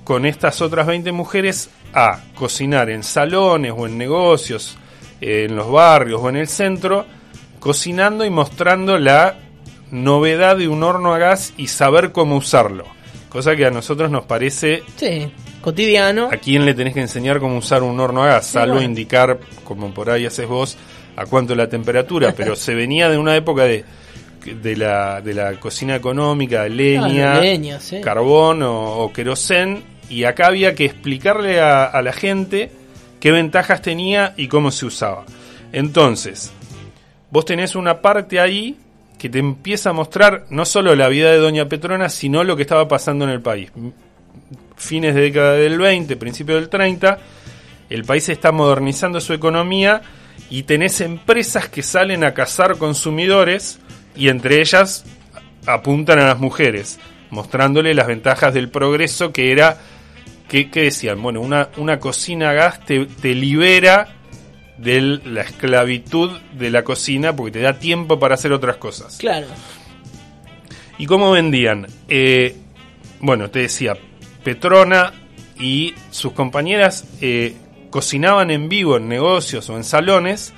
con 0.04 0.26
estas 0.26 0.62
otras 0.62 0.88
20 0.88 1.12
mujeres 1.12 1.70
a 1.94 2.20
cocinar 2.36 2.90
en 2.90 3.04
salones 3.04 3.74
o 3.76 3.86
en 3.86 3.98
negocios, 3.98 4.78
eh, 5.22 5.48
en 5.50 5.56
los 5.56 5.72
barrios 5.72 6.22
o 6.22 6.30
en 6.30 6.38
el 6.38 6.48
centro, 6.48 7.06
cocinando 7.60 8.26
y 8.26 8.30
mostrando 8.30 8.98
la 8.98 9.36
novedad 9.92 10.58
de 10.58 10.68
un 10.68 10.84
horno 10.84 11.14
a 11.14 11.18
gas 11.18 11.54
y 11.58 11.68
saber 11.68 12.12
cómo 12.12 12.38
usarlo. 12.38 12.86
Cosa 13.34 13.56
que 13.56 13.66
a 13.66 13.72
nosotros 13.72 14.10
nos 14.12 14.24
parece 14.26 14.84
Sí. 14.96 15.30
Cotidiano. 15.60 16.30
¿A 16.32 16.38
quién 16.38 16.66
le 16.66 16.74
tenés 16.74 16.94
que 16.94 17.02
enseñar 17.02 17.40
cómo 17.40 17.58
usar 17.58 17.84
un 17.84 18.00
horno 18.00 18.24
a 18.24 18.28
gas? 18.28 18.46
Salvo 18.48 18.76
bueno. 18.76 18.88
indicar, 18.90 19.40
como 19.64 19.94
por 19.94 20.10
ahí 20.10 20.26
haces 20.26 20.48
vos, 20.48 20.78
a 21.16 21.26
cuánto 21.26 21.56
la 21.56 21.68
temperatura. 21.68 22.34
Pero 22.38 22.56
se 22.56 22.76
venía 22.76 23.10
de 23.10 23.18
una 23.18 23.36
época 23.36 23.64
de, 23.64 23.84
de, 24.62 24.76
la, 24.78 25.20
de 25.22 25.34
la 25.34 25.54
cocina 25.60 25.96
económica, 25.96 26.68
leña, 26.70 27.38
Ah, 27.38 27.42
leña, 27.42 27.80
sí. 27.80 28.02
carbón 28.02 28.62
o, 28.62 28.98
o 29.00 29.12
querosén. 29.12 29.84
Y 30.10 30.26
acá 30.26 30.48
había 30.48 30.76
que 30.76 30.86
explicarle 30.86 31.60
a, 31.60 31.86
a 31.86 32.02
la 32.04 32.14
gente 32.14 32.70
qué 33.20 33.32
ventajas 33.32 33.82
tenía 33.82 34.34
y 34.38 34.48
cómo 34.48 34.70
se 34.70 34.86
usaba. 34.86 35.26
Entonces, 35.72 36.52
vos 37.32 37.46
tenés 37.46 37.76
una 37.76 38.00
parte 38.02 38.40
ahí 38.40 38.78
que 39.24 39.30
te 39.30 39.40
empieza 39.40 39.92
a 39.92 39.94
mostrar 39.94 40.48
no 40.50 40.66
solo 40.66 40.98
la 40.98 41.08
vida 41.08 41.32
de 41.32 41.38
Doña 41.38 41.70
Petrona, 41.70 42.10
sino 42.10 42.44
lo 42.44 42.58
que 42.58 42.64
estaba 42.64 42.90
pasando 42.90 43.24
en 43.24 43.32
el 43.32 43.40
país. 43.40 43.72
Fines 44.76 45.16
de 45.16 45.22
década 45.22 45.54
del 45.54 45.80
20, 45.80 46.18
principio 46.18 46.56
del 46.56 46.68
30, 46.68 47.20
el 47.90 48.04
país 48.04 48.28
está 48.28 48.52
modernizando 48.52 49.22
su 49.22 49.32
economía 49.32 50.02
y 50.50 50.64
tenés 50.64 51.00
empresas 51.00 51.70
que 51.70 51.84
salen 51.84 52.26
a 52.26 52.34
cazar 52.34 52.78
consumidores 52.78 53.80
y 54.14 54.28
entre 54.28 54.60
ellas 54.60 55.06
apuntan 55.68 56.20
a 56.20 56.28
las 56.28 56.40
mujeres, 56.40 57.00
mostrándole 57.30 57.94
las 57.94 58.08
ventajas 58.08 58.54
del 58.54 58.68
progreso 58.68 59.32
que 59.32 59.54
era, 59.54 59.78
que, 60.50 60.68
decían? 60.70 61.22
Bueno, 61.22 61.40
una, 61.40 61.70
una 61.78 61.98
cocina 61.98 62.50
a 62.50 62.54
gas 62.54 62.86
te, 62.86 63.06
te 63.06 63.34
libera 63.34 64.18
de 64.78 65.20
la 65.26 65.42
esclavitud 65.42 66.32
de 66.54 66.70
la 66.70 66.84
cocina 66.84 67.36
porque 67.36 67.52
te 67.52 67.62
da 67.62 67.80
tiempo 67.80 68.20
para 68.20 68.36
hacer 68.36 68.52
otras 68.52 68.78
cosas. 68.78 69.18
Claro. 69.18 69.48
¿Y 70.98 71.06
cómo 71.06 71.32
vendían? 71.32 71.88
Eh, 72.08 72.56
bueno, 73.20 73.50
te 73.50 73.60
decía, 73.60 73.98
Petrona 74.44 75.14
y 75.60 75.94
sus 76.12 76.34
compañeras 76.34 77.06
eh, 77.22 77.56
cocinaban 77.90 78.52
en 78.52 78.70
vivo 78.70 78.98
en 78.98 79.08
negocios 79.08 79.70
o 79.70 79.78
en 79.78 79.84
salones 79.84 80.54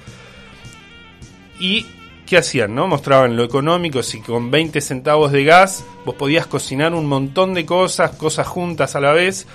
y 1.59 1.85
¿qué 2.25 2.37
hacían? 2.37 2.75
no? 2.75 2.87
Mostraban 2.87 3.35
lo 3.35 3.43
económico, 3.43 4.03
si 4.03 4.21
con 4.21 4.51
20 4.51 4.81
centavos 4.81 5.31
de 5.31 5.43
gas 5.43 5.85
vos 6.05 6.15
podías 6.15 6.47
cocinar 6.47 6.93
un 6.93 7.05
montón 7.05 7.53
de 7.53 7.65
cosas, 7.65 8.11
cosas 8.11 8.47
juntas 8.47 8.95
a 8.95 8.99
la 8.99 9.13
vez 9.13 9.47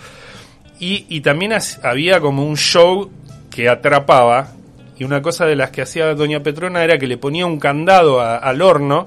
y, 0.79 1.05
y 1.09 1.21
también 1.21 1.53
había 1.83 2.21
como 2.21 2.47
un 2.47 2.57
show 2.57 3.11
que 3.51 3.69
atrapaba 3.69 4.53
y 4.99 5.05
una 5.05 5.23
cosa 5.23 5.47
de 5.47 5.57
las 5.57 5.71
que 5.71 5.83
hacía 5.83 6.15
doña 6.15 6.43
Petrona 6.43 6.85
era 6.85 6.99
que 6.99 7.07
le 7.07 7.17
ponía 7.17 7.47
un 7.47 7.59
candado 7.59 8.21
al 8.21 8.63
horno 8.63 9.07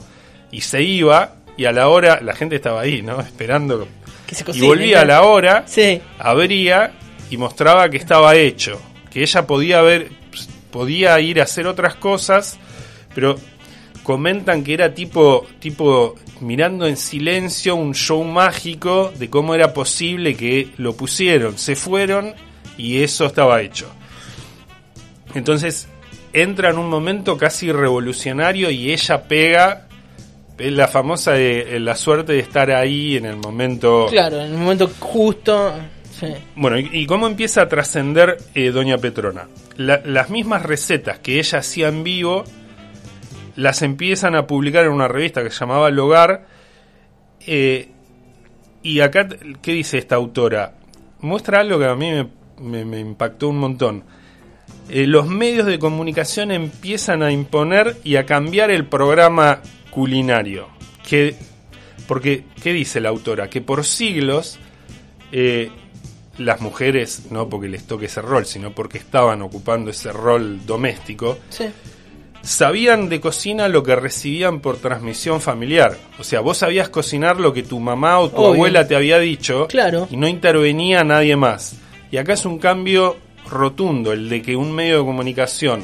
y 0.52 0.62
se 0.62 0.82
iba 0.82 1.36
y 1.56 1.66
a 1.66 1.72
la 1.72 1.88
hora 1.88 2.20
la 2.22 2.36
gente 2.36 2.56
estaba 2.56 2.82
ahí, 2.82 3.02
¿no? 3.02 3.20
Esperando. 3.22 3.88
y 4.54 4.62
volvía 4.62 5.02
a 5.02 5.06
la 5.06 5.24
hora, 5.24 5.66
abría 6.20 6.94
y 7.30 7.38
mostraba 7.38 7.90
que 7.90 7.98
estaba 7.98 8.36
hecho, 8.36 8.82
que 9.12 9.22
ella 9.22 9.46
podía 9.46 9.82
ver, 9.82 10.10
podía 10.72 11.20
ir 11.20 11.40
a 11.40 11.44
hacer 11.44 11.68
otras 11.68 11.96
cosas, 11.96 12.58
pero 13.14 13.36
comentan 14.02 14.64
que 14.64 14.74
era 14.74 14.94
tipo, 14.94 15.46
tipo 15.60 16.16
mirando 16.42 16.88
en 16.88 16.98
silencio 16.98 17.76
un 17.76 17.94
show 17.94 18.24
mágico 18.24 19.14
de 19.18 19.30
cómo 19.30 19.56
era 19.56 19.74
posible 19.74 20.36
que 20.36 20.70
lo 20.78 20.96
pusieron, 20.96 21.58
se 21.58 21.76
fueron 21.76 22.34
y 22.78 23.04
eso 23.04 23.26
estaba 23.26 23.62
hecho. 23.62 23.88
Entonces 25.34 25.88
entra 26.34 26.72
en 26.72 26.78
un 26.78 26.90
momento 26.90 27.38
casi 27.38 27.72
revolucionario 27.72 28.70
y 28.72 28.92
ella 28.92 29.24
pega 29.28 29.88
la 30.58 30.88
famosa 30.88 31.34
de 31.34 31.80
la 31.80 31.96
suerte 31.96 32.34
de 32.34 32.40
estar 32.40 32.72
ahí 32.72 33.18
en 33.18 33.26
el 33.26 33.38
momento. 33.38 34.08
Claro, 34.10 34.42
en 34.42 34.52
el 34.52 34.58
momento 34.58 34.90
justo. 35.00 35.74
Bueno, 36.56 36.78
y, 36.80 37.06
cómo 37.06 37.28
empieza 37.28 37.64
a 37.64 37.68
trascender 37.68 38.38
eh, 38.54 38.72
Doña 38.72 38.98
Petrona? 38.98 39.48
las 39.76 40.30
mismas 40.30 40.62
recetas 40.62 41.20
que 41.20 41.40
ella 41.40 41.60
hacía 41.60 41.88
en 41.88 42.04
vivo 42.04 42.44
las 43.56 43.82
empiezan 43.82 44.36
a 44.36 44.46
publicar 44.46 44.86
en 44.86 44.92
una 44.92 45.08
revista 45.08 45.44
que 45.44 45.50
se 45.50 45.60
llamaba 45.60 45.90
El 45.90 46.00
Hogar. 46.00 46.46
Eh, 47.46 47.90
y 48.84 49.00
acá, 49.00 49.28
¿qué 49.62 49.74
dice 49.74 49.98
esta 49.98 50.16
autora? 50.16 50.76
Muestra 51.20 51.60
algo 51.60 51.80
que 51.80 51.88
a 51.88 51.96
mí 51.96 52.12
me 52.60 53.00
impactó 53.00 53.50
un 53.50 53.58
montón 53.58 54.04
eh, 54.90 55.08
los 55.08 55.28
medios 55.28 55.66
de 55.66 55.80
comunicación 55.80 56.52
empiezan 56.52 57.24
a 57.24 57.32
imponer 57.32 57.98
y 58.04 58.18
a 58.18 58.26
cambiar 58.26 58.72
el 58.72 58.86
programa 58.86 59.62
culinario. 59.90 60.68
Que, 61.08 61.36
porque, 62.08 62.44
¿qué 62.62 62.74
dice 62.74 63.00
la 63.00 63.10
autora? 63.10 63.50
Que 63.50 63.62
por 63.62 63.86
siglos 63.86 64.60
eh, 65.32 65.72
las 66.38 66.62
mujeres, 66.62 67.32
no 67.32 67.50
porque 67.50 67.68
les 67.70 67.86
toque 67.86 68.08
ese 68.08 68.22
rol, 68.22 68.46
sino 68.46 68.72
porque 68.72 68.98
estaban 68.98 69.42
ocupando 69.42 69.92
ese 69.92 70.12
rol 70.12 70.66
doméstico, 70.66 71.38
sabían 72.42 73.08
de 73.08 73.22
cocina 73.22 73.68
lo 73.68 73.84
que 73.84 73.96
recibían 73.96 74.60
por 74.60 74.78
transmisión 74.78 75.42
familiar. 75.42 75.98
O 76.20 76.24
sea, 76.24 76.42
vos 76.42 76.58
sabías 76.58 76.90
cocinar 76.90 77.40
lo 77.40 77.54
que 77.54 77.64
tu 77.64 77.80
mamá 77.80 78.20
o 78.20 78.30
tu 78.30 78.46
abuela 78.46 78.88
te 78.88 78.96
había 78.96 79.20
dicho 79.20 79.68
claro. 79.68 80.08
y 80.12 80.18
no 80.18 80.28
intervenía 80.28 81.04
nadie 81.04 81.36
más. 81.36 81.78
Y 82.12 82.18
acá 82.18 82.34
es 82.34 82.46
un 82.46 82.60
cambio 82.60 83.18
rotundo 83.50 84.14
el 84.14 84.30
de 84.30 84.42
que 84.42 84.56
un 84.56 84.74
medio 84.74 85.00
de 85.00 85.06
comunicación 85.06 85.84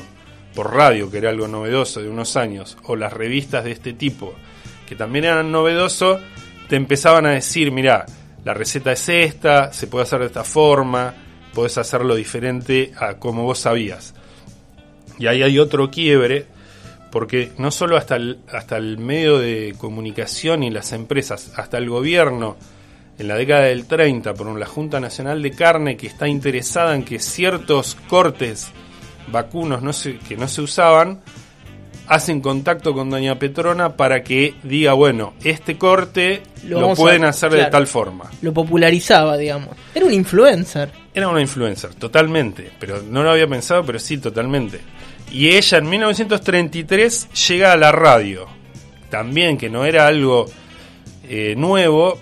por 0.56 0.74
radio, 0.74 1.10
que 1.10 1.20
era 1.20 1.30
algo 1.30 1.48
novedoso 1.48 2.02
de 2.02 2.10
unos 2.10 2.36
años, 2.36 2.78
o 2.84 2.96
las 2.96 3.14
revistas 3.14 3.64
de 3.64 3.72
este 3.72 3.94
tipo, 3.94 4.34
que 4.88 4.96
también 4.96 5.26
eran 5.26 5.52
novedoso, 5.52 6.20
te 6.68 6.76
empezaban 6.76 7.26
a 7.26 7.32
decir, 7.32 7.72
mira, 7.72 8.06
la 8.44 8.54
receta 8.54 8.92
es 8.92 9.08
esta, 9.10 9.72
se 9.74 9.88
puede 9.88 10.04
hacer 10.04 10.20
de 10.20 10.28
esta 10.28 10.44
forma, 10.44 11.14
podés 11.54 11.78
hacerlo 11.78 12.16
diferente 12.16 12.92
a 12.98 13.16
como 13.16 13.44
vos 13.44 13.60
sabías. 13.60 14.14
Y 15.18 15.28
ahí 15.28 15.44
hay 15.44 15.60
otro 15.60 15.92
quiebre, 15.92 16.46
porque 17.12 17.52
no 17.58 17.72
solo 17.72 17.98
hasta 17.98 18.16
el, 18.16 18.40
hasta 18.52 18.78
el 18.78 18.98
medio 18.98 19.40
de 19.40 19.76
comunicación 19.78 20.64
y 20.64 20.70
las 20.70 20.94
empresas, 20.94 21.52
hasta 21.56 21.78
el 21.78 21.90
gobierno, 21.90 22.56
en 23.20 23.28
la 23.28 23.36
década 23.36 23.64
del 23.64 23.86
30 23.86 24.34
por 24.34 24.58
la 24.58 24.66
Junta 24.66 25.00
Nacional 25.00 25.44
de 25.44 25.52
Carne 25.52 25.98
que 25.98 26.08
está 26.08 26.28
interesada 26.28 26.96
en 26.96 27.04
que 27.04 27.20
ciertos 27.20 27.96
cortes 28.08 28.72
vacunos 29.28 29.84
no 29.84 29.92
que 30.28 30.38
no 30.38 30.48
se 30.48 30.62
usaban 30.62 31.20
hacen 32.10 32.42
contacto 32.42 32.94
con 32.94 33.10
Doña 33.10 33.38
Petrona 33.38 33.96
para 33.96 34.24
que 34.24 34.56
diga, 34.64 34.94
bueno, 34.94 35.36
este 35.44 35.78
corte 35.78 36.42
lo, 36.68 36.96
pueden 36.96 37.24
hacer 37.24 37.52
de 37.52 37.66
tal 37.66 37.86
forma. 37.86 38.32
Lo 38.42 38.52
popularizaba, 38.52 39.38
digamos. 39.38 39.76
Era 39.94 40.08
un 40.08 40.14
influencer. 40.14 40.90
Era 41.14 41.28
una 41.28 41.40
influencer, 41.40 41.94
totalmente. 41.94 42.72
Pero 42.80 43.04
no 43.04 43.22
lo 43.22 43.30
había 43.30 43.48
pensado, 43.48 43.86
pero 43.86 44.00
sí, 44.00 44.18
totalmente. 44.18 44.80
Y 45.32 45.50
ella 45.50 45.78
en 45.78 45.88
1933 45.88 47.30
llega 47.48 47.74
a 47.74 47.78
la 47.78 47.92
radio. 47.92 48.48
También, 49.12 49.56
que 49.56 49.70
no 49.70 49.86
era 49.86 50.08
algo 50.08 50.48
eh, 51.30 51.54
nuevo, 51.56 52.20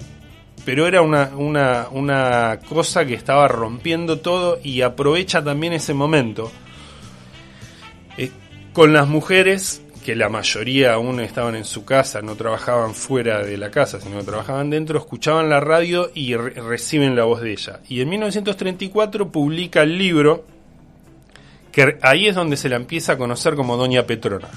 pero 0.68 0.86
era 0.86 1.02
una, 1.02 1.32
una, 1.38 1.88
una 1.92 2.60
cosa 2.68 3.06
que 3.06 3.14
estaba 3.14 3.48
rompiendo 3.48 4.20
todo 4.20 4.60
y 4.62 4.82
aprovecha 4.82 5.42
también 5.42 5.72
ese 5.72 5.94
momento. 5.94 6.52
Eh, 8.18 8.32
con 8.74 8.92
las 8.92 9.08
mujeres, 9.08 9.82
que 10.04 10.14
la 10.14 10.28
mayoría 10.28 10.96
aún 10.96 11.22
estaban 11.22 11.56
en 11.56 11.64
su 11.64 11.86
casa, 11.86 12.22
no 12.22 12.36
trabajaban 12.36 12.94
fuera 12.96 13.46
de 13.46 13.56
la 13.58 13.72
casa, 13.72 14.02
sino 14.02 14.18
que 14.18 14.26
trabajaban 14.26 14.70
dentro, 14.70 15.00
escuchaban 15.00 15.48
la 15.48 15.62
radio 15.62 16.12
y 16.14 16.36
reciben 16.36 17.16
la 17.16 17.24
voz 17.24 17.40
de 17.40 17.54
ella. 17.54 17.80
Y 17.88 18.02
en 18.02 18.10
1934 18.10 19.32
publica 19.32 19.84
el 19.84 19.98
libro, 19.98 20.44
que 21.72 21.98
ahí 22.02 22.28
es 22.28 22.36
donde 22.36 22.58
se 22.58 22.68
la 22.68 22.76
empieza 22.76 23.14
a 23.14 23.18
conocer 23.18 23.56
como 23.56 23.78
Doña 23.78 24.06
Petrona. 24.06 24.50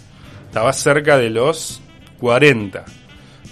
Estaba 0.49 0.73
cerca 0.73 1.19
de 1.19 1.31
los 1.31 1.81
40 2.19 2.85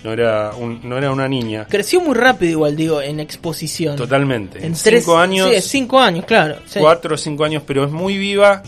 no 0.04 0.12
era, 0.12 0.52
no 0.58 0.96
era 0.96 1.10
una 1.10 1.28
niña. 1.28 1.66
Creció 1.68 2.00
muy 2.00 2.14
rápido 2.14 2.52
igual, 2.52 2.76
digo, 2.76 3.02
en 3.02 3.20
exposición. 3.20 3.96
Totalmente. 3.96 4.64
En 4.64 4.76
cinco 4.76 5.18
años. 5.18 5.50
Sí, 5.50 5.60
cinco 5.60 5.98
años, 5.98 6.24
claro. 6.24 6.56
Cuatro 6.78 7.14
o 7.14 7.18
cinco 7.18 7.44
años, 7.44 7.62
pero 7.66 7.84
es 7.84 7.90
muy 7.90 8.16
viva. 8.16 8.62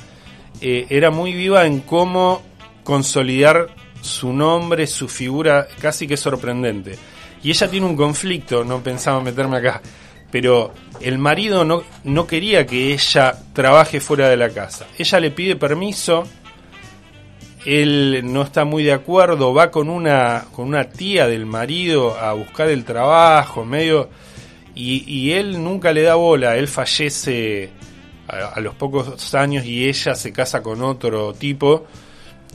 Eh, 0.60 0.86
era 0.90 1.10
muy 1.10 1.32
viva 1.32 1.64
en 1.66 1.80
cómo 1.80 2.42
consolidar 2.84 3.68
su 4.02 4.32
nombre, 4.32 4.86
su 4.86 5.08
figura, 5.08 5.66
casi 5.80 6.06
que 6.06 6.16
sorprendente. 6.16 6.96
Y 7.42 7.50
ella 7.50 7.68
tiene 7.68 7.86
un 7.86 7.96
conflicto, 7.96 8.64
no 8.64 8.82
pensaba 8.82 9.22
meterme 9.22 9.58
acá, 9.58 9.80
pero 10.30 10.72
el 11.00 11.18
marido 11.18 11.64
no, 11.64 11.82
no 12.04 12.26
quería 12.26 12.66
que 12.66 12.92
ella 12.92 13.34
trabaje 13.52 14.00
fuera 14.00 14.28
de 14.28 14.36
la 14.36 14.50
casa. 14.50 14.86
Ella 14.98 15.20
le 15.20 15.30
pide 15.30 15.56
permiso 15.56 16.24
él 17.64 18.22
no 18.24 18.42
está 18.42 18.64
muy 18.64 18.82
de 18.82 18.92
acuerdo, 18.92 19.52
va 19.52 19.70
con 19.70 19.90
una, 19.90 20.46
con 20.52 20.68
una 20.68 20.84
tía 20.84 21.26
del 21.26 21.46
marido 21.46 22.18
a 22.18 22.32
buscar 22.32 22.68
el 22.68 22.84
trabajo, 22.84 23.64
medio, 23.64 24.08
y, 24.74 25.32
él 25.32 25.62
nunca 25.62 25.92
le 25.92 26.02
da 26.02 26.14
bola, 26.14 26.56
él 26.56 26.66
fallece 26.66 27.68
a, 28.26 28.58
los 28.60 28.74
pocos 28.76 29.34
años 29.34 29.66
y 29.66 29.86
ella 29.86 30.14
se 30.14 30.32
casa 30.32 30.62
con 30.62 30.82
otro 30.82 31.34
tipo 31.34 31.84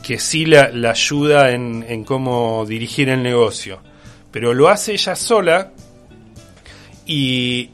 que 0.02 0.18
sí 0.18 0.46
la, 0.46 0.72
ayuda 0.90 1.52
en, 1.52 1.86
en, 1.88 2.04
cómo 2.04 2.66
dirigir 2.68 3.10
el 3.10 3.22
negocio. 3.22 3.80
Pero 4.32 4.56
lo 4.56 4.70
hace 4.70 4.94
ella 4.94 5.16
sola 5.16 5.72
y, 7.06 7.70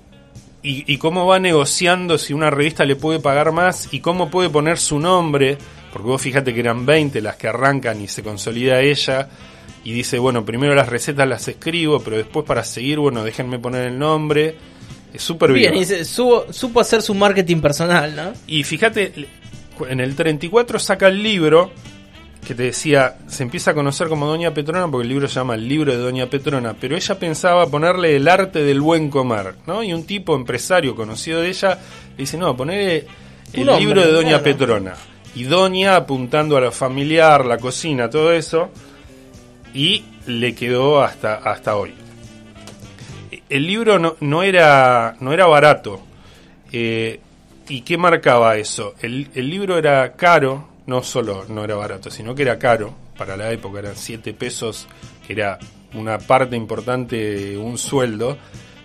y, 0.64 0.94
y 0.94 0.98
cómo 0.98 1.26
va 1.26 1.40
negociando 1.40 2.18
si 2.18 2.34
una 2.34 2.50
revista 2.50 2.84
le 2.84 2.98
puede 2.98 3.20
pagar 3.20 3.54
más 3.54 3.94
y 3.94 4.02
cómo 4.02 4.30
puede 4.30 4.50
poner 4.50 4.80
su 4.80 5.00
nombre 5.00 5.58
porque 5.92 6.08
vos 6.08 6.22
fíjate 6.22 6.54
que 6.54 6.60
eran 6.60 6.86
20 6.86 7.22
las 7.22 7.36
que 7.36 7.48
arrancan 7.48 8.02
y 8.02 8.08
se 8.08 8.24
consolida 8.24 8.80
ella 8.82 9.30
y 9.84 9.92
dice, 9.94 10.20
bueno, 10.20 10.46
primero 10.46 10.76
las 10.76 10.90
recetas 10.90 11.28
las 11.28 11.48
escribo, 11.48 12.00
pero 12.02 12.18
después 12.18 12.46
para 12.46 12.64
seguir, 12.64 13.00
bueno, 13.00 13.24
déjenme 13.24 13.60
poner 13.60 13.84
el 13.88 13.98
nombre. 14.00 14.56
Es 15.14 15.22
súper 15.24 15.52
Bien, 15.52 15.72
viva. 15.72 15.82
y 15.84 15.86
se- 15.86 16.06
supo, 16.06 16.46
supo 16.54 16.80
hacer 16.80 17.02
su 17.02 17.14
marketing 17.14 17.60
personal, 17.62 18.16
¿no? 18.16 18.34
Y 18.48 18.64
fíjate, 18.64 19.28
en 19.90 20.00
el 20.00 20.16
34 20.16 20.80
saca 20.80 21.08
el 21.08 21.22
libro 21.22 21.72
que 22.48 22.56
te 22.56 22.64
decía, 22.64 23.18
se 23.28 23.44
empieza 23.44 23.72
a 23.72 23.74
conocer 23.74 24.08
como 24.08 24.26
Doña 24.26 24.54
Petrona 24.54 24.88
porque 24.90 25.04
el 25.04 25.10
libro 25.10 25.28
se 25.28 25.36
llama 25.36 25.54
El 25.56 25.68
libro 25.68 25.92
de 25.92 25.98
Doña 26.00 26.28
Petrona, 26.28 26.74
pero 26.80 26.96
ella 26.96 27.20
pensaba 27.20 27.68
ponerle 27.68 28.16
el 28.16 28.28
arte 28.28 28.64
del 28.64 28.82
buen 28.82 29.10
comer, 29.10 29.56
¿no? 29.68 29.84
Y 29.84 29.94
un 29.94 30.06
tipo 30.06 30.36
empresario 30.36 30.96
conocido 30.96 31.42
de 31.42 31.50
ella 31.50 31.78
le 32.12 32.18
dice, 32.18 32.38
no, 32.38 32.56
ponerle 32.56 33.06
el 33.54 33.66
nombre, 33.66 33.80
libro 33.86 34.02
de 34.02 34.12
Doña 34.12 34.30
claro. 34.42 34.44
Petrona. 34.44 34.94
Doña 35.36 35.96
apuntando 35.96 36.58
a 36.58 36.62
la 36.62 36.72
familiar, 36.72 37.46
la 37.46 37.58
cocina, 37.58 38.10
todo 38.10 38.32
eso, 38.34 38.70
y 39.74 40.04
le 40.28 40.54
quedó 40.54 41.02
hasta, 41.02 41.36
hasta 41.36 41.76
hoy. 41.76 41.94
El 43.50 43.68
libro 43.68 44.00
no, 44.00 44.16
no 44.20 44.44
era, 44.44 45.16
no 45.20 45.34
era 45.34 45.46
barato. 45.46 46.02
Eh, 46.72 47.20
¿Y 47.68 47.82
qué 47.82 47.98
marcaba 47.98 48.58
eso? 48.58 48.96
El, 49.02 49.30
el 49.34 49.50
libro 49.50 49.78
era 49.78 50.14
caro, 50.14 50.68
no 50.88 51.04
solo 51.04 51.46
no 51.48 51.64
era 51.64 51.76
barato, 51.76 52.10
sino 52.10 52.36
que 52.36 52.44
era 52.44 52.60
caro. 52.60 52.94
Para 53.18 53.38
la 53.38 53.52
época 53.52 53.80
eran 53.80 53.96
7 53.96 54.34
pesos, 54.34 54.88
que 55.26 55.34
era 55.34 55.60
una 55.94 56.18
parte 56.18 56.56
importante 56.56 57.16
de 57.16 57.58
un 57.58 57.78
sueldo. 57.78 58.38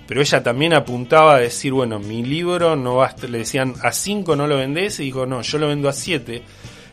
Pero 0.07 0.21
ella 0.21 0.43
también 0.43 0.73
apuntaba 0.73 1.37
a 1.37 1.41
decir, 1.41 1.73
bueno, 1.73 1.99
mi 1.99 2.25
libro 2.25 2.77
no 2.77 2.97
basta. 2.97 3.27
Le 3.27 3.39
decían, 3.39 3.75
a 3.83 3.93
5 3.93 4.37
no 4.37 4.47
lo 4.47 4.57
vendés. 4.57 5.01
Y 5.01 5.05
dijo, 5.05 5.27
no, 5.27 5.43
yo 5.43 5.59
lo 5.59 5.69
vendo 5.69 5.89
a 5.89 5.93
7. 5.93 6.43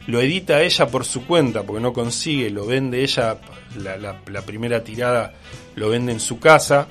Lo 0.08 0.20
edita 0.20 0.62
ella 0.62 0.88
por 0.88 1.05
su 1.05 1.25
cuenta, 1.25 1.63
porque 1.63 1.82
no 1.82 1.93
consigue, 1.93 2.50
lo 2.50 2.65
vende 2.65 3.03
ella, 3.03 3.38
la, 3.77 4.41
primera 4.46 4.84
tirada 4.84 5.34
lo 5.75 5.89
vende 5.89 6.12
en 6.12 6.20
su 6.20 6.39
casa 6.39 6.88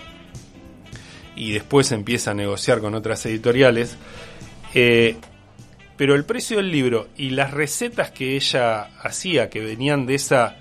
y 1.36 1.52
después 1.52 1.92
empieza 1.92 2.30
a 2.30 2.34
negociar 2.34 2.80
con 2.80 2.94
otras 2.94 3.24
editoriales. 3.26 3.98
Eh, 4.74 5.16
pero 5.96 6.14
el 6.14 6.24
precio 6.24 6.56
del 6.56 6.72
libro 6.72 7.08
y 7.16 7.30
las 7.30 7.50
recetas 7.50 8.10
que 8.10 8.34
ella 8.34 8.84
hacía, 9.02 9.50
que 9.50 9.60
venían 9.60 10.06
de 10.06 10.14
esa, 10.14 10.56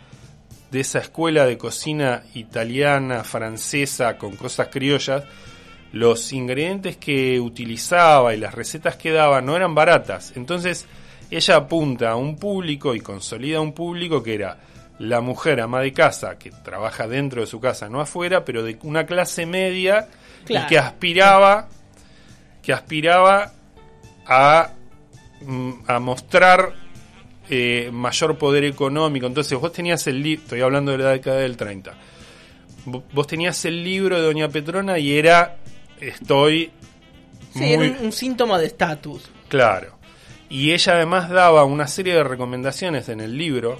de 0.71 0.81
esa 0.81 0.99
escuela 0.99 1.45
de 1.45 1.57
cocina 1.57 2.23
italiana, 2.33 3.23
francesa, 3.23 4.17
con 4.17 4.35
cosas 4.35 4.67
criollas, 4.67 5.23
los 5.93 6.31
ingredientes 6.33 6.97
que 6.97 7.39
utilizaba 7.39 8.33
y 8.33 8.37
las 8.37 8.53
recetas 8.55 8.95
que 8.95 9.11
daba 9.11 9.41
no 9.41 9.55
eran 9.55 9.75
baratas. 9.75 10.33
Entonces 10.35 10.85
ella 11.29 11.55
apunta 11.57 12.11
a 12.11 12.15
un 12.15 12.37
público 12.37 12.95
y 12.95 12.99
consolida 13.01 13.59
un 13.61 13.73
público 13.73 14.21
que 14.23 14.33
era 14.35 14.57
la 14.99 15.19
mujer 15.21 15.59
ama 15.61 15.81
de 15.81 15.93
casa, 15.93 16.37
que 16.37 16.51
trabaja 16.51 17.07
dentro 17.07 17.41
de 17.41 17.47
su 17.47 17.59
casa, 17.59 17.89
no 17.89 17.99
afuera, 18.01 18.45
pero 18.45 18.63
de 18.63 18.77
una 18.83 19.05
clase 19.05 19.45
media 19.45 20.07
Claro. 20.45 20.65
y 20.65 20.69
que 20.69 20.77
aspiraba, 20.79 21.67
que 22.61 22.73
aspiraba 22.73 23.51
a, 24.27 24.69
mm, 25.41 25.71
a 25.87 25.99
mostrar 25.99 26.73
eh, 27.49 27.89
mayor 27.91 28.37
poder 28.37 28.63
económico. 28.63 29.25
Entonces 29.27 29.59
vos 29.59 29.71
tenías 29.73 30.05
el 30.07 30.21
libro, 30.21 30.43
estoy 30.43 30.61
hablando 30.61 30.91
de 30.93 30.99
la 30.99 31.09
década 31.09 31.37
del 31.39 31.57
30, 31.57 31.93
Vo- 32.85 33.03
vos 33.13 33.27
tenías 33.27 33.63
el 33.65 33.83
libro 33.83 34.15
de 34.15 34.21
Doña 34.23 34.47
Petrona 34.49 34.97
y 34.99 35.17
era, 35.17 35.57
estoy 36.01 36.71
Sí, 37.53 37.63
era 37.73 37.83
un, 37.83 38.05
un 38.05 38.11
síntoma 38.11 38.59
de 38.59 38.67
estatus. 38.67 39.29
claro. 39.47 39.99
Y 40.49 40.73
ella 40.73 40.95
además 40.95 41.29
daba 41.29 41.63
una 41.63 41.87
serie 41.87 42.13
de 42.13 42.25
recomendaciones 42.25 43.07
en 43.07 43.21
el 43.21 43.37
libro, 43.37 43.77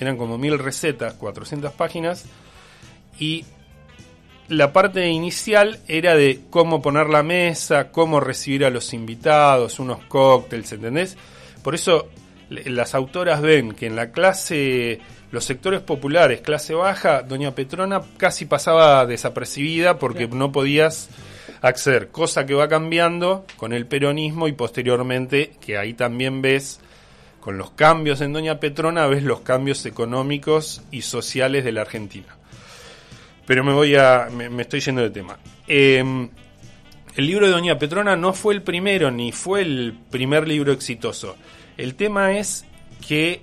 eran 0.00 0.16
como 0.16 0.38
mil 0.38 0.58
recetas, 0.58 1.12
400 1.12 1.70
páginas, 1.74 2.24
y 3.18 3.44
la 4.48 4.72
parte 4.72 5.06
inicial 5.08 5.80
era 5.86 6.16
de 6.16 6.40
cómo 6.48 6.80
poner 6.80 7.10
la 7.10 7.22
mesa, 7.22 7.90
cómo 7.90 8.20
recibir 8.20 8.64
a 8.64 8.70
los 8.70 8.94
invitados, 8.94 9.78
unos 9.80 10.02
cócteles, 10.06 10.72
¿entendés? 10.72 11.18
Por 11.62 11.74
eso 11.74 12.08
las 12.48 12.94
autoras 12.94 13.42
ven 13.42 13.72
que 13.72 13.84
en 13.84 13.94
la 13.94 14.10
clase, 14.10 15.00
los 15.30 15.44
sectores 15.44 15.82
populares, 15.82 16.40
clase 16.40 16.72
baja, 16.72 17.20
Doña 17.20 17.54
Petrona 17.54 18.00
casi 18.16 18.46
pasaba 18.46 19.04
desapercibida 19.04 19.98
porque 19.98 20.26
no 20.26 20.52
podías 20.52 21.10
acceder, 21.60 22.08
cosa 22.08 22.46
que 22.46 22.54
va 22.54 22.68
cambiando 22.68 23.46
con 23.56 23.72
el 23.72 23.86
peronismo 23.86 24.48
y 24.48 24.52
posteriormente, 24.52 25.52
que 25.60 25.78
ahí 25.78 25.94
también 25.94 26.42
ves, 26.42 26.80
con 27.40 27.58
los 27.58 27.70
cambios 27.70 28.20
en 28.20 28.32
Doña 28.32 28.60
Petrona, 28.60 29.06
ves 29.06 29.22
los 29.22 29.40
cambios 29.40 29.84
económicos 29.86 30.82
y 30.90 31.02
sociales 31.02 31.64
de 31.64 31.72
la 31.72 31.82
Argentina. 31.82 32.36
Pero 33.46 33.64
me 33.64 33.72
voy 33.72 33.94
a. 33.96 34.28
me, 34.30 34.62
estoy 34.62 34.80
yendo 34.80 35.00
de 35.00 35.10
tema. 35.10 35.38
Eh, 35.66 36.28
el 37.18 37.26
libro 37.26 37.46
de 37.46 37.52
Doña 37.52 37.78
Petrona 37.78 38.14
no 38.14 38.32
fue 38.32 38.54
el 38.54 38.62
primero, 38.62 39.10
ni 39.10 39.32
fue 39.32 39.62
el 39.62 39.98
primer 40.10 40.46
libro 40.46 40.72
exitoso. 40.72 41.36
El 41.76 41.96
tema 41.96 42.38
es 42.38 42.64
que 43.06 43.42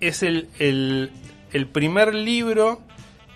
es 0.00 0.22
el, 0.22 0.48
el, 0.58 1.10
el 1.52 1.66
primer 1.66 2.14
libro 2.14 2.82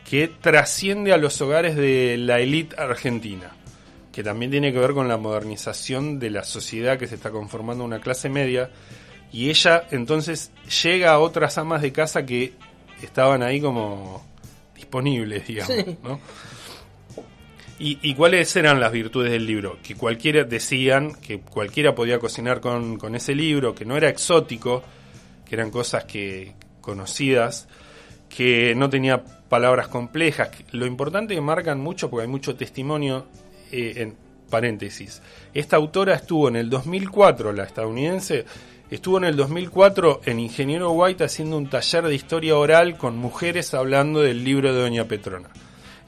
que 0.09 0.29
trasciende 0.29 1.15
a 1.15 1.17
los 1.17 1.41
hogares 1.41 1.75
de 1.75 2.19
la 2.19 2.41
élite 2.41 2.77
argentina, 2.79 3.53
que 4.13 4.23
también 4.23 4.51
tiene 4.51 4.73
que 4.73 4.79
ver 4.79 4.93
con 4.93 5.09
la 5.09 5.17
modernización 5.17 6.19
de 6.19 6.31
la 6.31 6.45
sociedad 6.45 6.99
que 6.99 7.07
se 7.07 7.15
está 7.15 7.31
conformando 7.31 7.85
una 7.85 8.01
clase 8.01 8.29
media, 8.29 8.71
y 9.33 9.49
ella 9.49 9.85
entonces 9.91 10.53
llega 10.83 11.13
a 11.13 11.19
otras 11.19 11.57
amas 11.59 11.81
de 11.83 11.93
casa 11.93 12.27
que 12.27 12.53
estaban 13.03 13.43
ahí 13.43 13.61
como 13.61 14.25
disponibles, 14.77 15.47
digamos, 15.47 15.75
Sí. 15.75 15.97
¿no? 16.03 16.21
¿Y, 17.79 17.99
y 18.03 18.15
cuáles 18.15 18.55
eran 18.55 18.79
las 18.79 18.93
virtudes 18.93 19.33
del 19.33 19.45
libro? 19.47 19.79
Que 19.83 19.97
cualquiera 19.97 20.45
decían 20.45 21.15
que 21.15 21.41
cualquiera 21.41 21.95
podía 21.97 22.21
cocinar 22.21 22.61
con, 22.61 22.97
con 22.97 23.17
ese 23.17 23.35
libro, 23.35 23.75
que 23.75 23.85
no 23.85 23.97
era 23.97 24.09
exótico, 24.09 24.85
que 25.49 25.57
eran 25.57 25.71
cosas 25.73 26.05
que 26.05 26.55
conocidas, 26.81 27.67
que 28.29 28.75
no 28.77 28.89
tenía 28.89 29.25
palabras 29.25 29.89
complejas. 29.89 30.51
Lo 30.71 30.87
importante 30.87 31.35
que 31.35 31.41
marcan 31.41 31.81
mucho, 31.81 32.09
porque 32.09 32.23
hay 32.25 32.31
mucho 32.31 32.55
testimonio, 32.55 33.27
eh, 33.73 33.95
en 33.97 34.15
paréntesis. 34.51 35.23
Esta 35.55 35.77
autora 35.77 36.15
estuvo 36.15 36.49
en 36.49 36.57
el 36.57 36.69
2004, 36.71 37.53
la 37.53 37.65
estadounidense, 37.65 38.45
estuvo 38.91 39.17
en 39.19 39.25
el 39.25 39.35
2004 39.37 40.21
en 40.27 40.39
Ingeniero 40.41 40.91
White 40.93 41.25
haciendo 41.25 41.57
un 41.57 41.69
taller 41.71 42.05
de 42.05 42.15
historia 42.15 42.57
oral 42.57 42.97
con 42.99 43.17
mujeres 43.17 43.73
hablando 43.75 44.21
del 44.21 44.45
libro 44.45 44.73
de 44.75 44.81
Doña 44.81 45.05
Petrona. 45.07 45.49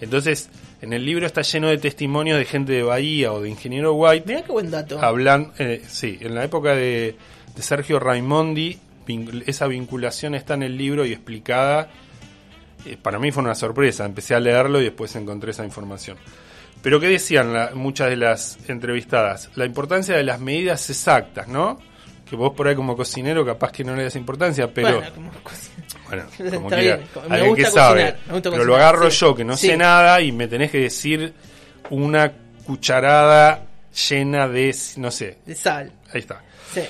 Entonces, 0.01 0.51
en 0.83 0.93
el 0.93 1.07
libro 1.07 1.25
está 1.25 1.41
lleno 1.41 1.69
de 1.69 1.79
testimonios 1.79 2.37
de 2.39 2.45
gente 2.45 2.73
de 2.73 2.83
Bahía 2.83 3.33
o 3.33 3.41
de 3.41 3.49
Ingeniero 3.49 3.95
White 3.95 4.25
Mirá 4.27 4.43
qué 4.43 4.53
buen 4.53 4.71
dato. 4.71 5.01
Hablan, 5.01 5.53
eh, 5.59 5.83
sí, 5.89 6.19
en 6.21 6.35
la 6.35 6.45
época 6.45 6.75
de, 6.75 7.17
de 7.57 7.63
Sergio 7.63 7.99
Raimondi, 7.99 8.79
vincul- 9.07 9.45
esa 9.47 9.67
vinculación 9.69 10.35
está 10.35 10.53
en 10.55 10.65
el 10.65 10.77
libro 10.77 11.07
y 11.07 11.13
explicada. 11.13 11.89
Eh, 12.85 12.99
para 13.01 13.19
mí 13.19 13.31
fue 13.31 13.43
una 13.43 13.55
sorpresa, 13.55 14.05
empecé 14.05 14.35
a 14.35 14.41
leerlo 14.41 14.79
y 14.81 14.85
después 14.85 15.15
encontré 15.17 15.53
esa 15.53 15.65
información. 15.65 16.19
Pero 16.83 17.01
¿qué 17.01 17.09
decían 17.09 17.53
la- 17.53 17.71
muchas 17.75 18.11
de 18.11 18.17
las 18.17 18.59
entrevistadas? 18.69 19.51
La 19.55 19.65
importancia 19.65 20.17
de 20.17 20.23
las 20.23 20.39
medidas 20.41 20.89
exactas, 20.91 21.49
¿no? 21.49 21.81
Que 22.29 22.37
vos 22.37 22.53
por 22.55 22.69
ahí 22.69 22.75
como 22.75 22.97
cocinero 22.97 23.45
capaz 23.45 23.73
que 23.73 23.85
no 23.85 23.95
le 23.97 24.05
das 24.05 24.17
importancia, 24.17 24.73
pero... 24.73 24.99
Bueno, 25.01 25.13
como 25.15 25.31
Bueno, 26.09 26.25
como 26.57 26.69
quiera. 26.69 26.97
Me 27.29 27.35
Alguien 27.35 27.49
gusta 27.51 27.65
que 27.65 27.71
sabe. 27.71 28.01
cocinar, 28.03 28.19
me 28.27 28.33
gusta 28.35 28.51
Pero 28.51 28.65
lo 28.65 28.77
agarro 28.77 29.11
sí. 29.11 29.19
yo, 29.19 29.35
que 29.35 29.45
no 29.45 29.57
Sí. 29.57 29.67
sé 29.69 29.77
nada, 29.77 30.21
y 30.21 30.33
me 30.33 30.47
tenés 30.49 30.71
que 30.71 30.79
decir 30.81 31.33
una 31.91 32.33
cucharada 32.67 33.63
llena 34.09 34.49
de, 34.49 34.75
no 34.97 35.11
sé, 35.11 35.39
de 35.47 35.55
sal. 35.55 35.93
ahí 36.13 36.21
está. 36.21 36.43
Sí. 36.73 36.81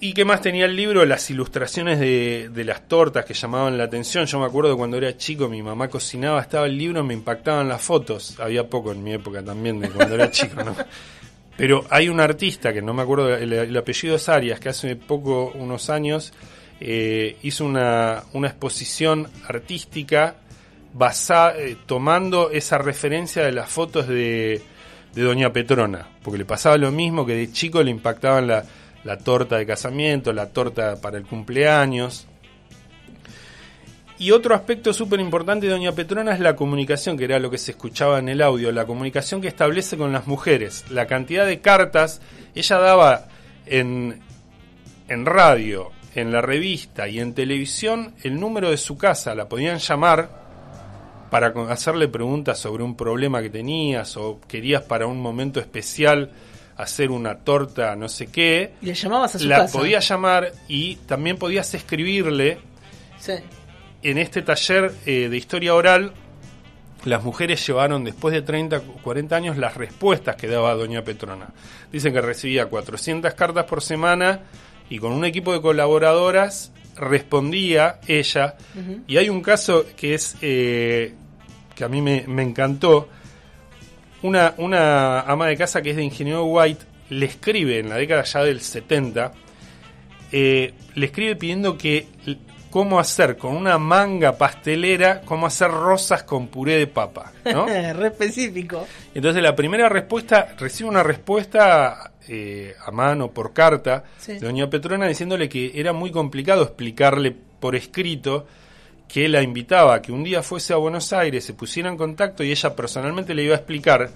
¿Y 0.00 0.12
qué 0.12 0.24
más 0.24 0.40
tenía 0.40 0.66
el 0.66 0.76
libro? 0.76 1.04
Las 1.04 1.28
ilustraciones 1.28 1.98
de, 1.98 2.64
las 2.64 2.86
tortas 2.86 3.24
que 3.24 3.34
llamaban 3.34 3.76
la 3.76 3.84
atención. 3.84 4.26
Yo 4.26 4.38
me 4.38 4.46
acuerdo 4.46 4.76
cuando 4.76 4.96
era 4.96 5.16
chico, 5.16 5.48
mi 5.48 5.60
mamá 5.60 5.88
cocinaba, 5.88 6.40
estaba 6.40 6.66
el 6.66 6.78
libro, 6.78 7.02
me 7.02 7.14
impactaban 7.14 7.68
las 7.68 7.82
fotos. 7.82 8.38
Había 8.38 8.68
poco 8.68 8.92
en 8.92 9.02
mi 9.02 9.14
época 9.14 9.42
también, 9.42 9.80
de 9.80 9.90
cuando 9.90 10.14
era 10.14 10.30
chico, 10.30 10.62
¿no? 10.62 10.76
Pero 11.56 11.84
hay 11.90 12.08
un 12.08 12.20
artista, 12.20 12.72
que 12.72 12.80
no 12.80 12.94
me 12.94 13.02
acuerdo, 13.02 13.34
el, 13.34 13.52
el 13.52 13.76
apellido 13.76 14.14
es 14.14 14.28
Arias, 14.28 14.60
que 14.60 14.68
hace 14.68 14.94
poco, 14.94 15.50
unos 15.56 15.90
años, 15.90 16.32
eh, 16.80 17.36
hizo 17.42 17.64
una, 17.64 18.22
una 18.34 18.46
exposición 18.46 19.26
artística 19.48 20.36
basada, 20.94 21.58
eh, 21.58 21.76
tomando 21.86 22.52
esa 22.52 22.78
referencia 22.78 23.42
de 23.42 23.50
las 23.50 23.68
fotos 23.68 24.06
de, 24.06 24.62
de 25.12 25.22
Doña 25.22 25.52
Petrona, 25.52 26.06
porque 26.22 26.38
le 26.38 26.44
pasaba 26.44 26.76
lo 26.76 26.92
mismo 26.92 27.26
que 27.26 27.34
de 27.34 27.50
chico 27.50 27.82
le 27.82 27.90
impactaban 27.90 28.46
la, 28.46 28.64
la 29.04 29.18
torta 29.18 29.56
de 29.56 29.66
casamiento, 29.66 30.32
la 30.32 30.50
torta 30.50 31.00
para 31.00 31.18
el 31.18 31.24
cumpleaños. 31.24 32.26
Y 34.18 34.32
otro 34.32 34.54
aspecto 34.54 34.92
súper 34.92 35.20
importante 35.20 35.66
de 35.66 35.72
Doña 35.72 35.92
Petrona 35.92 36.32
es 36.32 36.40
la 36.40 36.56
comunicación, 36.56 37.16
que 37.16 37.24
era 37.24 37.38
lo 37.38 37.50
que 37.50 37.58
se 37.58 37.70
escuchaba 37.70 38.18
en 38.18 38.28
el 38.28 38.42
audio, 38.42 38.72
la 38.72 38.84
comunicación 38.84 39.40
que 39.40 39.46
establece 39.46 39.96
con 39.96 40.12
las 40.12 40.26
mujeres. 40.26 40.84
La 40.90 41.06
cantidad 41.06 41.46
de 41.46 41.60
cartas, 41.60 42.20
ella 42.54 42.78
daba 42.78 43.28
en, 43.66 44.20
en 45.08 45.24
radio, 45.24 45.92
en 46.16 46.32
la 46.32 46.40
revista 46.40 47.08
y 47.08 47.20
en 47.20 47.32
televisión 47.32 48.14
el 48.24 48.40
número 48.40 48.70
de 48.70 48.76
su 48.76 48.98
casa, 48.98 49.36
la 49.36 49.48
podían 49.48 49.78
llamar 49.78 50.48
para 51.30 51.48
hacerle 51.70 52.08
preguntas 52.08 52.58
sobre 52.58 52.82
un 52.82 52.96
problema 52.96 53.42
que 53.42 53.50
tenías 53.50 54.16
o 54.16 54.40
querías 54.48 54.82
para 54.82 55.06
un 55.06 55.20
momento 55.20 55.60
especial 55.60 56.32
hacer 56.78 57.10
una 57.10 57.36
torta, 57.40 57.94
no 57.96 58.08
sé 58.08 58.28
qué, 58.28 58.72
Y 58.80 58.86
le 58.86 58.94
llamabas 58.94 59.34
a 59.34 59.38
su 59.38 59.46
la 59.46 59.58
casa. 59.58 59.78
podías 59.78 60.08
llamar 60.08 60.52
y 60.68 60.94
también 60.96 61.36
podías 61.36 61.74
escribirle 61.74 62.58
Sí. 63.18 63.32
en 64.02 64.16
este 64.18 64.42
taller 64.42 64.94
eh, 65.04 65.28
de 65.28 65.36
historia 65.36 65.74
oral, 65.74 66.12
las 67.04 67.22
mujeres 67.24 67.64
llevaron 67.66 68.04
después 68.04 68.32
de 68.32 68.42
30, 68.42 68.80
40 69.02 69.36
años 69.36 69.56
las 69.56 69.76
respuestas 69.76 70.36
que 70.36 70.46
daba 70.48 70.74
Doña 70.74 71.02
Petrona. 71.02 71.48
Dicen 71.92 72.12
que 72.12 72.20
recibía 72.20 72.66
400 72.66 73.34
cartas 73.34 73.64
por 73.66 73.82
semana 73.82 74.40
y 74.90 74.98
con 74.98 75.12
un 75.12 75.24
equipo 75.24 75.52
de 75.52 75.60
colaboradoras 75.60 76.72
respondía 76.96 78.00
ella. 78.06 78.56
Y 79.06 79.16
hay 79.16 79.28
un 79.28 79.40
caso 79.42 79.84
que 79.96 80.14
es 80.14 80.36
eh, 80.42 81.14
que 81.74 81.84
a 81.84 81.88
mí 81.88 82.02
me, 82.02 82.24
me 82.26 82.42
encantó. 82.42 83.08
Una, 84.22 84.54
una 84.58 85.20
ama 85.20 85.46
de 85.46 85.56
casa 85.56 85.80
que 85.82 85.90
es 85.90 85.96
de 85.96 86.02
Ingeniero 86.04 86.44
White 86.44 86.84
le 87.10 87.26
escribe 87.26 87.78
en 87.78 87.88
la 87.88 87.96
década 87.96 88.24
ya 88.24 88.42
del 88.42 88.60
70 88.60 89.32
eh, 90.32 90.74
le 90.94 91.06
escribe 91.06 91.36
pidiendo 91.36 91.78
que 91.78 92.06
cómo 92.70 92.98
hacer 93.00 93.38
con 93.38 93.56
una 93.56 93.78
manga 93.78 94.36
pastelera, 94.36 95.22
cómo 95.22 95.46
hacer 95.46 95.70
rosas 95.70 96.24
con 96.24 96.48
puré 96.48 96.76
de 96.76 96.86
papa, 96.86 97.32
¿no? 97.46 97.66
Re 97.94 98.08
específico. 98.08 98.86
Entonces 99.14 99.42
la 99.42 99.56
primera 99.56 99.88
respuesta, 99.88 100.54
recibe 100.58 100.90
una 100.90 101.02
respuesta 101.02 102.12
eh, 102.28 102.74
a 102.84 102.90
mano, 102.90 103.30
por 103.30 103.54
carta, 103.54 104.04
Sí. 104.18 104.34
de 104.34 104.40
doña 104.40 104.68
Petrona 104.68 105.06
diciéndole 105.06 105.48
que 105.48 105.72
era 105.80 105.94
muy 105.94 106.10
complicado 106.10 106.62
explicarle 106.62 107.34
por 107.58 107.74
escrito 107.74 108.46
que 109.08 109.28
la 109.28 109.42
invitaba 109.42 109.94
a 109.94 110.02
que 110.02 110.12
un 110.12 110.22
día 110.22 110.42
fuese 110.42 110.74
a 110.74 110.76
Buenos 110.76 111.12
Aires, 111.12 111.44
se 111.44 111.54
pusiera 111.54 111.88
en 111.88 111.96
contacto 111.96 112.44
y 112.44 112.50
ella 112.50 112.76
personalmente 112.76 113.34
le 113.34 113.44
iba 113.44 113.54
a 113.54 113.58
explicar. 113.58 114.10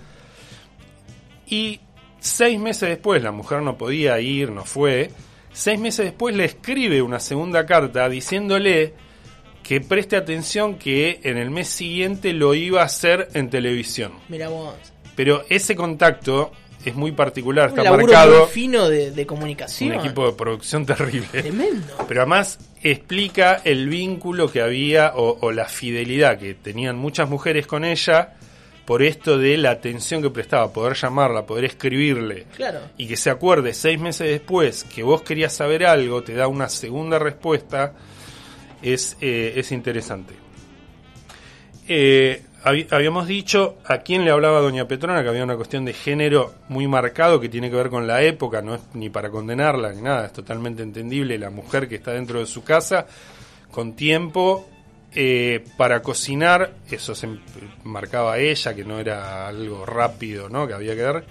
Y 1.46 1.80
seis 2.20 2.60
meses 2.60 2.90
después, 2.90 3.22
la 3.22 3.32
mujer 3.32 3.62
no 3.62 3.78
podía 3.78 4.20
ir, 4.20 4.50
no 4.50 4.64
fue. 4.64 5.10
Seis 5.52 5.80
meses 5.80 6.04
después 6.04 6.36
le 6.36 6.44
escribe 6.44 7.02
una 7.02 7.20
segunda 7.20 7.64
carta 7.66 8.08
diciéndole 8.08 8.94
que 9.62 9.80
preste 9.80 10.16
atención 10.16 10.76
que 10.76 11.20
en 11.22 11.38
el 11.38 11.50
mes 11.50 11.68
siguiente 11.68 12.32
lo 12.32 12.54
iba 12.54 12.82
a 12.82 12.86
hacer 12.86 13.28
en 13.34 13.48
televisión. 13.48 14.12
Mira 14.28 14.48
vos. 14.48 14.74
Pero 15.14 15.44
ese 15.48 15.74
contacto 15.74 16.52
es 16.84 16.94
muy 16.94 17.12
particular, 17.12 17.70
Un 17.72 17.78
está 17.78 17.90
marcado 17.90 18.40
muy 18.40 18.48
fino 18.48 18.88
de, 18.88 19.10
de 19.10 19.26
comunicación. 19.26 19.92
un 19.92 20.00
equipo 20.00 20.26
de 20.26 20.32
producción 20.32 20.84
terrible. 20.86 21.28
Tremendo. 21.30 21.94
Pero 22.08 22.22
además 22.22 22.58
explica 22.82 23.60
el 23.64 23.88
vínculo 23.88 24.50
que 24.50 24.60
había 24.60 25.12
o, 25.14 25.38
o 25.40 25.52
la 25.52 25.66
fidelidad 25.66 26.38
que 26.38 26.54
tenían 26.54 26.96
muchas 26.96 27.28
mujeres 27.28 27.66
con 27.66 27.84
ella 27.84 28.34
por 28.84 29.02
esto 29.04 29.38
de 29.38 29.56
la 29.58 29.70
atención 29.70 30.22
que 30.22 30.30
prestaba, 30.30 30.72
poder 30.72 30.96
llamarla, 30.96 31.46
poder 31.46 31.64
escribirle. 31.66 32.46
Claro. 32.56 32.80
Y 32.96 33.06
que 33.06 33.16
se 33.16 33.30
acuerde 33.30 33.74
seis 33.74 34.00
meses 34.00 34.28
después 34.28 34.82
que 34.84 35.04
vos 35.04 35.22
querías 35.22 35.52
saber 35.52 35.86
algo, 35.86 36.22
te 36.24 36.34
da 36.34 36.48
una 36.48 36.68
segunda 36.68 37.20
respuesta, 37.20 37.94
es, 38.82 39.16
eh, 39.20 39.52
es 39.56 39.70
interesante. 39.70 40.34
Eh, 41.86 42.42
habíamos 42.64 43.26
dicho 43.26 43.78
a 43.84 43.98
quién 43.98 44.24
le 44.24 44.30
hablaba 44.30 44.60
Doña 44.60 44.86
Petrona, 44.86 45.22
que 45.22 45.28
había 45.28 45.44
una 45.44 45.56
cuestión 45.56 45.84
de 45.84 45.92
género 45.92 46.54
muy 46.68 46.86
marcado 46.86 47.40
que 47.40 47.48
tiene 47.48 47.70
que 47.70 47.76
ver 47.76 47.90
con 47.90 48.06
la 48.06 48.22
época, 48.22 48.62
no 48.62 48.74
es 48.74 48.80
ni 48.94 49.10
para 49.10 49.30
condenarla 49.30 49.92
ni 49.92 50.02
nada, 50.02 50.26
es 50.26 50.32
totalmente 50.32 50.82
entendible 50.82 51.38
la 51.38 51.50
mujer 51.50 51.88
que 51.88 51.96
está 51.96 52.12
dentro 52.12 52.38
de 52.38 52.46
su 52.46 52.62
casa 52.62 53.06
con 53.70 53.94
tiempo 53.94 54.68
eh, 55.14 55.64
para 55.76 56.02
cocinar, 56.02 56.72
eso 56.90 57.14
se 57.14 57.28
marcaba 57.84 58.38
ella, 58.38 58.74
que 58.74 58.84
no 58.84 58.98
era 58.98 59.48
algo 59.48 59.84
rápido, 59.84 60.48
¿no? 60.48 60.66
que 60.66 60.74
había 60.74 60.94
que 60.94 61.02
ver, 61.02 61.24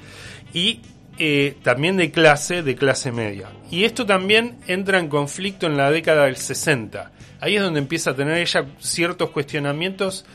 y 0.53 0.81
eh, 1.17 1.55
también 1.63 1.97
de 1.97 2.11
clase, 2.11 2.61
de 2.61 2.75
clase 2.75 3.11
media. 3.11 3.49
Y 3.69 3.85
esto 3.85 4.05
también 4.05 4.57
entra 4.67 4.99
en 4.99 5.07
conflicto 5.07 5.67
en 5.67 5.77
la 5.77 5.91
década 5.91 6.25
del 6.25 6.35
60. 6.35 7.11
Ahí 7.39 7.55
es 7.55 7.61
donde 7.61 7.79
empieza 7.79 8.11
a 8.11 8.15
tener 8.15 8.37
ella 8.37 8.65
ciertos 8.79 9.29
cuestionamientos 9.31 10.25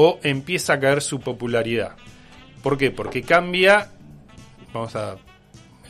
o 0.00 0.20
empieza 0.22 0.74
a 0.74 0.78
caer 0.78 1.02
su 1.02 1.18
popularidad. 1.18 1.96
¿Por 2.62 2.78
qué? 2.78 2.92
Porque 2.92 3.22
cambia, 3.22 3.90
vamos 4.72 4.94
a, 4.94 5.16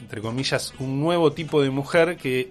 entre 0.00 0.22
comillas, 0.22 0.72
un 0.78 0.98
nuevo 0.98 1.32
tipo 1.32 1.60
de 1.60 1.68
mujer 1.68 2.16
que 2.16 2.50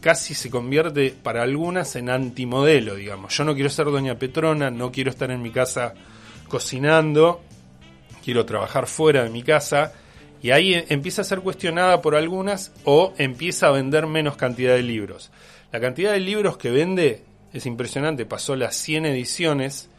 casi 0.00 0.32
se 0.34 0.48
convierte 0.48 1.12
para 1.20 1.42
algunas 1.42 1.96
en 1.96 2.08
antimodelo, 2.08 2.94
digamos. 2.94 3.36
Yo 3.36 3.42
no 3.42 3.54
quiero 3.56 3.68
ser 3.68 3.86
doña 3.86 4.16
Petrona, 4.16 4.70
no 4.70 4.92
quiero 4.92 5.10
estar 5.10 5.28
en 5.32 5.42
mi 5.42 5.50
casa 5.50 5.92
cocinando, 6.46 7.42
quiero 8.24 8.46
trabajar 8.46 8.86
fuera 8.86 9.24
de 9.24 9.30
mi 9.30 9.42
casa. 9.42 9.92
Y 10.40 10.52
ahí 10.52 10.74
e- 10.74 10.86
empieza 10.90 11.22
a 11.22 11.24
ser 11.24 11.40
cuestionada 11.40 12.00
por 12.00 12.14
algunas 12.14 12.70
o 12.84 13.12
empieza 13.18 13.66
a 13.66 13.72
vender 13.72 14.06
menos 14.06 14.36
cantidad 14.36 14.76
de 14.76 14.84
libros. 14.84 15.32
La 15.72 15.80
cantidad 15.80 16.12
de 16.12 16.20
libros 16.20 16.58
que 16.58 16.70
vende 16.70 17.24
es 17.52 17.66
impresionante, 17.66 18.24
pasó 18.24 18.54
las 18.54 18.76
100 18.76 19.06
ediciones, 19.06 19.90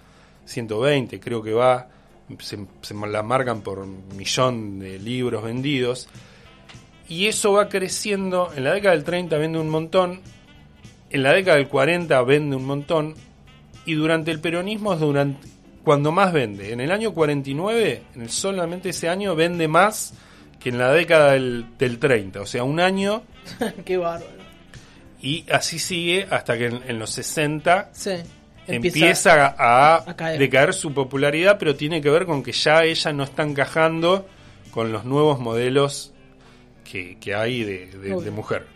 120 0.48 1.20
creo 1.20 1.44
que 1.44 1.54
va, 1.54 1.88
se, 2.40 2.58
se 2.82 2.94
la 2.96 3.22
marcan 3.22 3.62
por 3.62 3.86
millón 3.86 4.80
de 4.80 4.98
libros 4.98 5.44
vendidos. 5.44 6.10
Y 7.10 7.28
eso 7.28 7.54
va 7.54 7.70
creciendo. 7.70 8.50
En 8.56 8.64
la 8.64 8.74
década 8.74 8.96
del 8.96 9.04
30 9.06 9.38
vende 9.38 9.60
un 9.60 9.70
montón. 9.70 10.20
En 11.10 11.24
la 11.24 11.32
década 11.34 11.58
del 11.58 11.68
40 11.70 12.22
vende 12.24 12.56
un 12.56 12.66
montón. 12.66 13.16
Y 13.86 13.94
durante 13.94 14.32
el 14.32 14.42
peronismo 14.42 14.94
es 14.94 15.00
durante, 15.00 15.48
cuando 15.86 16.12
más 16.12 16.34
vende. 16.34 16.74
En 16.74 16.82
el 16.82 16.92
año 16.92 17.14
49, 17.14 18.02
en 18.16 18.22
el- 18.24 18.30
solamente 18.30 18.90
ese 18.90 19.08
año, 19.08 19.36
vende 19.36 19.70
más 19.70 20.14
que 20.60 20.68
en 20.70 20.78
la 20.80 20.92
década 20.92 21.32
del, 21.32 21.66
del 21.78 21.98
30. 21.98 22.42
O 22.42 22.46
sea, 22.46 22.66
un 22.66 22.82
año. 22.82 23.24
Qué 23.86 23.96
bárbaro. 23.96 24.36
Y 25.22 25.46
así 25.50 25.80
sigue 25.80 26.28
hasta 26.30 26.58
que 26.58 26.66
en, 26.66 26.82
en 26.88 27.00
los 27.00 27.10
60 27.12 27.90
Sí. 27.94 28.12
Empieza, 28.68 29.48
a, 29.58 29.96
a 30.10 30.16
caer. 30.16 30.40
decaer 30.40 30.74
su 30.74 30.94
popularidad, 30.94 31.58
pero 31.60 31.76
tiene 31.76 32.02
que 32.02 32.10
ver 32.10 32.26
con 32.26 32.44
que 32.44 32.52
ya 32.52 32.84
ella 32.84 33.14
no 33.14 33.24
está 33.24 33.44
encajando 33.44 34.28
con 34.72 34.92
los 34.92 35.06
nuevos 35.06 35.40
modelos 35.40 36.14
que, 36.90 37.18
que 37.20 37.34
hay 37.36 37.64
de, 37.64 37.86
de- 37.88 38.14
Obvio. 38.14 38.22
de 38.22 38.32
mujer. 38.32 38.68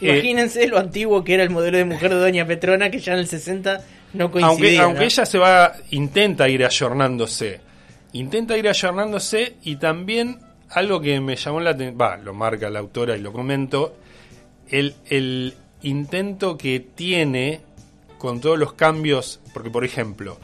Eh, 0.00 0.10
Imagínense 0.12 0.66
lo 0.68 0.78
antiguo 0.78 1.24
que 1.24 1.34
era 1.34 1.42
el 1.42 1.50
modelo 1.50 1.76
de 1.78 1.84
mujer 1.84 2.10
de 2.10 2.20
Doña 2.20 2.46
Petrona, 2.46 2.90
que 2.90 2.98
ya 3.00 3.14
en 3.14 3.18
el 3.20 3.26
60 3.26 3.80
no 4.14 4.30
coincidía. 4.30 4.48
aunque, 4.48 4.78
aunque 4.78 5.00
¿no? 5.00 5.06
ella 5.06 5.26
se 5.26 5.38
va, 5.38 5.74
intenta 5.90 6.48
ir 6.48 6.64
ayornándose, 6.64 7.60
intenta 8.12 8.56
ir 8.56 8.68
ayornándose 8.68 9.56
y 9.62 9.76
también 9.76 10.38
algo 10.70 11.00
que 11.00 11.20
me 11.20 11.34
llamó 11.36 11.60
la 11.60 11.70
atención, 11.70 11.98
va, 12.00 12.16
lo 12.16 12.32
marca 12.32 12.70
la 12.70 12.78
autora 12.78 13.16
y 13.16 13.20
lo 13.20 13.32
comento, 13.32 13.96
el, 14.68 14.94
el 15.08 15.54
intento 15.82 16.56
que 16.56 16.80
tiene 16.80 17.60
con 18.18 18.40
todos 18.40 18.58
los 18.58 18.74
cambios, 18.74 19.40
porque 19.54 19.70
por 19.70 19.84
ejemplo, 19.84 20.38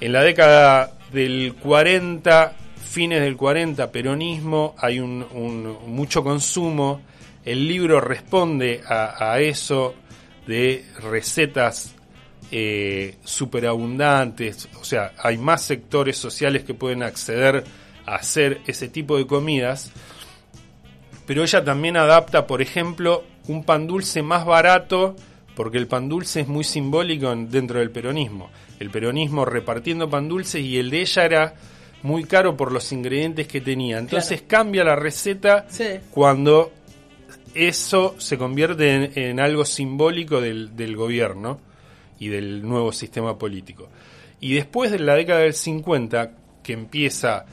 en 0.00 0.12
la 0.12 0.22
década 0.22 0.98
del 1.12 1.54
40, 1.54 2.56
fines 2.76 3.22
del 3.22 3.36
40, 3.36 3.90
peronismo, 3.90 4.74
hay 4.78 5.00
un, 5.00 5.26
mucho 5.86 6.22
consumo, 6.22 7.00
el 7.44 7.66
libro 7.66 8.00
responde 8.00 8.82
a, 8.86 9.32
a 9.32 9.40
eso 9.40 9.94
de 10.46 10.84
recetas 11.00 11.94
eh, 12.50 13.16
superabundantes, 13.24 14.68
o 14.80 14.84
sea, 14.84 15.12
hay 15.18 15.38
más 15.38 15.62
sectores 15.62 16.16
sociales 16.16 16.62
que 16.62 16.74
pueden 16.74 17.02
acceder 17.02 17.64
a 18.06 18.16
hacer 18.16 18.60
ese 18.66 18.88
tipo 18.88 19.16
de 19.16 19.26
comidas, 19.26 19.90
pero 21.26 21.42
ella 21.42 21.64
también 21.64 21.96
adapta, 21.96 22.46
por 22.46 22.62
ejemplo, 22.62 23.24
un 23.48 23.64
pan 23.64 23.86
dulce 23.86 24.22
más 24.22 24.44
barato, 24.44 25.16
porque 25.56 25.78
el 25.78 25.86
pan 25.86 26.08
dulce 26.08 26.40
es 26.40 26.48
muy 26.48 26.64
simbólico 26.64 27.32
en- 27.32 27.50
dentro 27.50 27.78
del 27.80 27.90
peronismo. 27.90 28.50
El 28.80 28.90
peronismo 28.90 29.44
repartiendo 29.44 30.08
pan 30.10 30.28
dulce 30.28 30.60
y 30.60 30.78
el 30.78 30.90
de 30.90 31.00
ella 31.02 31.24
era 31.24 31.54
muy 32.02 32.24
caro 32.24 32.56
por 32.56 32.72
los 32.72 32.90
ingredientes 32.92 33.46
que 33.46 33.60
tenía. 33.60 33.98
Entonces 33.98 34.42
cambia 34.42 34.84
la 34.84 34.96
receta 34.96 35.66
Sí. 35.70 35.84
cuando 36.10 36.72
eso 37.54 38.16
se 38.18 38.36
convierte 38.36 38.90
en, 38.94 39.12
en 39.18 39.40
algo 39.40 39.64
simbólico 39.64 40.40
del, 40.40 40.76
del 40.76 40.96
gobierno 40.96 41.60
y 42.18 42.28
del 42.28 42.62
nuevo 42.66 42.92
sistema 42.92 43.38
político. 43.38 43.88
Y 44.40 44.54
después 44.54 44.90
de 44.90 44.98
la 44.98 45.14
década 45.14 45.40
del 45.40 45.54
50, 45.54 46.32
que 46.62 46.72
empieza, 46.72 47.46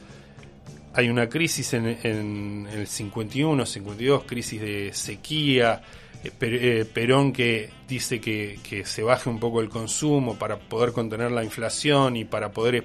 hay 0.93 1.07
una 1.09 1.29
crisis 1.29 1.73
en, 1.73 1.97
en 2.03 2.67
el 2.73 2.87
51, 2.87 3.65
52, 3.65 4.23
crisis 4.23 4.59
de 4.59 4.89
sequía, 4.93 5.81
Perón 6.29 7.33
que 7.33 7.69
dice 7.87 8.21
que, 8.21 8.83
se 8.85 9.03
baje 9.03 9.29
un 9.29 9.39
poco 9.39 9.61
el 9.61 9.69
consumo 9.69 10.37
para 10.37 10.57
poder 10.57 10.91
contener 10.91 11.31
la 11.31 11.43
inflación 11.43 12.15
y 12.15 12.25
para 12.25 12.51
poder 12.51 12.75
eh, 12.75 12.83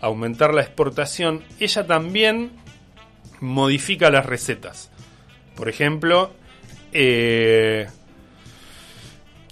aumentar 0.00 0.54
la 0.54 0.62
exportación, 0.62 1.42
ella 1.58 1.86
también 1.86 2.52
modifica 3.40 4.10
las 4.10 4.26
recetas. 4.26 4.90
Por 5.56 5.68
ejemplo, 5.68 6.32
eh, 6.92 7.88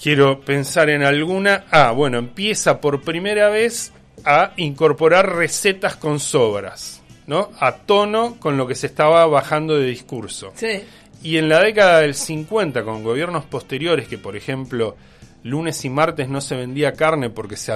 quiero 0.00 0.40
pensar 0.40 0.88
en 0.90 1.02
alguna. 1.02 1.64
Ah, 1.70 1.90
bueno, 1.90 2.18
empieza 2.18 2.80
por 2.80 3.02
primera 3.02 3.48
vez 3.48 3.92
a 4.24 4.52
incorporar 4.56 5.34
recetas 5.34 5.96
con 5.96 6.20
sobras, 6.20 7.02
¿no? 7.26 7.50
A 7.58 7.76
tono 7.78 8.36
con 8.38 8.56
lo 8.56 8.66
que 8.66 8.76
se 8.76 8.86
estaba 8.86 9.26
bajando 9.26 9.76
de 9.76 9.86
discurso. 9.86 10.52
Sí. 10.54 10.82
Y 11.26 11.38
en 11.38 11.48
la 11.48 11.60
década 11.60 12.02
del 12.02 12.14
50, 12.14 12.84
con 12.84 13.02
gobiernos 13.02 13.44
posteriores, 13.44 14.06
que 14.06 14.16
por 14.16 14.36
ejemplo 14.36 14.96
lunes 15.42 15.84
y 15.84 15.90
martes 15.90 16.28
no 16.28 16.40
se 16.40 16.54
vendía 16.54 16.92
carne 16.92 17.30
porque 17.30 17.56
se 17.56 17.72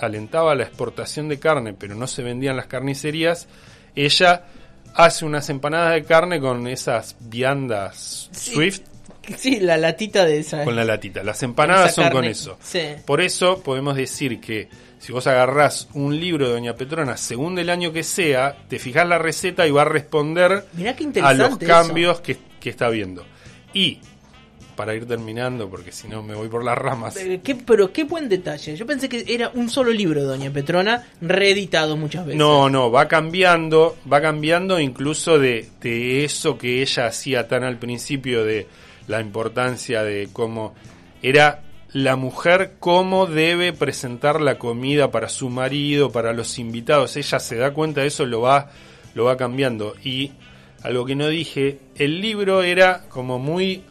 alentaba 0.00 0.56
la 0.56 0.64
exportación 0.64 1.28
de 1.28 1.38
carne, 1.38 1.72
pero 1.72 1.94
no 1.94 2.08
se 2.08 2.24
vendían 2.24 2.56
las 2.56 2.66
carnicerías, 2.66 3.46
ella 3.94 4.46
hace 4.92 5.24
unas 5.24 5.48
empanadas 5.50 5.94
de 5.94 6.02
carne 6.02 6.40
con 6.40 6.66
esas 6.66 7.16
viandas 7.20 8.28
Sí. 8.32 8.54
Swift 8.54 8.80
Sí, 9.38 9.60
la 9.60 9.76
latita 9.76 10.24
de 10.24 10.38
esa. 10.38 10.64
con 10.64 10.76
la 10.76 10.84
latita. 10.84 11.22
Las 11.22 11.42
empanadas 11.42 11.94
son 11.94 12.10
con 12.10 12.24
eso. 12.24 12.58
Sí. 12.60 12.80
Por 13.06 13.20
eso 13.20 13.62
podemos 13.62 13.96
decir 13.96 14.40
que 14.40 14.68
si 14.98 15.12
vos 15.12 15.26
agarrás 15.26 15.88
un 15.94 16.18
libro 16.18 16.46
de 16.46 16.54
Doña 16.54 16.74
Petrona, 16.74 17.16
según 17.16 17.58
el 17.58 17.70
año 17.70 17.92
que 17.92 18.02
sea, 18.02 18.56
te 18.68 18.78
fijás 18.78 19.08
la 19.08 19.18
receta 19.18 19.66
y 19.66 19.70
va 19.70 19.82
a 19.82 19.86
responder 19.86 20.66
Mirá 20.74 20.94
qué 20.96 21.10
a 21.22 21.32
los 21.34 21.56
cambios 21.58 22.20
que, 22.20 22.36
que 22.64 22.70
está 22.70 22.88
viendo. 22.88 23.24
Y, 23.72 23.98
para 24.74 24.92
ir 24.94 25.06
terminando, 25.06 25.68
porque 25.70 25.92
si 25.92 26.08
no 26.08 26.22
me 26.24 26.34
voy 26.34 26.48
por 26.48 26.64
las 26.64 26.76
ramas. 26.76 27.16
Eh, 27.16 27.40
qué- 27.44 27.54
pero 27.54 27.92
qué 27.92 28.02
buen 28.02 28.28
detalle. 28.28 28.74
Yo 28.74 28.84
pensé 28.86 29.08
que 29.08 29.24
era 29.28 29.50
un 29.54 29.70
solo 29.70 29.92
libro 29.92 30.24
Doña 30.24 30.50
Petrona, 30.50 31.06
reeditado 31.20 31.96
muchas 31.96 32.26
veces. 32.26 32.38
no, 32.38 32.68
no, 32.68 32.90
va 32.90 33.06
cambiando, 33.06 33.96
va 34.12 34.20
cambiando 34.20 34.80
incluso 34.80 35.38
de, 35.38 35.68
de 35.80 36.24
eso 36.24 36.58
que 36.58 36.82
ella 36.82 37.06
hacía 37.06 37.46
tan 37.46 37.62
al 37.62 37.78
principio 37.78 38.44
de 38.44 38.66
la 39.06 39.20
importancia 39.20 40.02
de 40.02 40.28
cómo 40.32 40.74
era 41.22 41.62
la 41.92 42.16
mujer 42.16 42.72
cómo 42.80 43.26
debe 43.26 43.72
presentar 43.72 44.40
la 44.40 44.58
comida 44.58 45.12
para 45.12 45.28
su 45.28 45.50
marido, 45.50 46.10
para 46.10 46.32
los 46.32 46.58
invitados. 46.58 47.16
Ella 47.16 47.38
se 47.38 47.54
da 47.54 47.72
cuenta 47.72 48.00
de 48.00 48.08
eso, 48.08 48.26
lo 48.26 48.40
va, 48.40 48.70
lo 49.14 49.26
va 49.26 49.36
cambiando. 49.36 49.94
Y 50.02 50.32
algo 50.84 51.06
que 51.06 51.16
no 51.16 51.28
dije, 51.28 51.80
el 51.96 52.20
libro 52.20 52.62
era 52.62 53.08
como 53.08 53.38
muy 53.38 53.84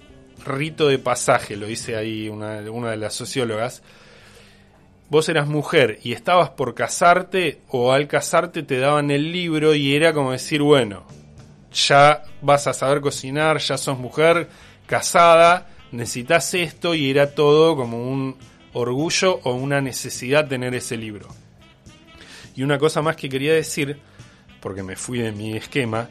rito 0.46 0.88
de 0.88 1.00
pasaje, 1.00 1.58
lo 1.58 1.66
dice 1.66 1.96
ahí 1.96 2.30
una, 2.30 2.60
una 2.72 2.92
de 2.92 2.98
las 2.98 3.16
sociólogas. 3.16 3.82
Vos 5.10 5.28
eras 5.28 5.48
mujer 5.48 6.00
y 6.04 6.14
estabas 6.14 6.52
por 6.52 6.76
casarte 6.76 7.62
o 7.68 7.94
al 7.94 8.08
casarte 8.08 8.62
te 8.62 8.78
daban 8.78 9.10
el 9.10 9.32
libro 9.32 9.74
y 9.74 9.96
era 9.96 10.14
como 10.14 10.34
decir, 10.34 10.62
bueno, 10.62 11.04
ya 11.74 12.26
vas 12.44 12.68
a 12.68 12.74
saber 12.74 13.02
cocinar, 13.02 13.58
ya 13.58 13.80
sos 13.80 13.98
mujer, 13.98 14.50
casada, 14.86 15.70
necesitas 15.92 16.54
esto 16.54 16.94
y 16.94 17.10
era 17.10 17.34
todo 17.34 17.76
como 17.76 18.08
un 18.08 18.38
orgullo 18.74 19.40
o 19.44 19.56
una 19.56 19.82
necesidad 19.82 20.48
tener 20.48 20.76
ese 20.76 20.96
libro. 20.98 21.28
Y 22.56 22.62
una 22.62 22.78
cosa 22.78 23.02
más 23.02 23.16
que 23.16 23.30
quería 23.30 23.54
decir, 23.54 24.00
porque 24.62 24.84
me 24.84 24.96
fui 24.96 25.18
de 25.18 25.32
mi 25.32 25.58
esquema, 25.58 26.08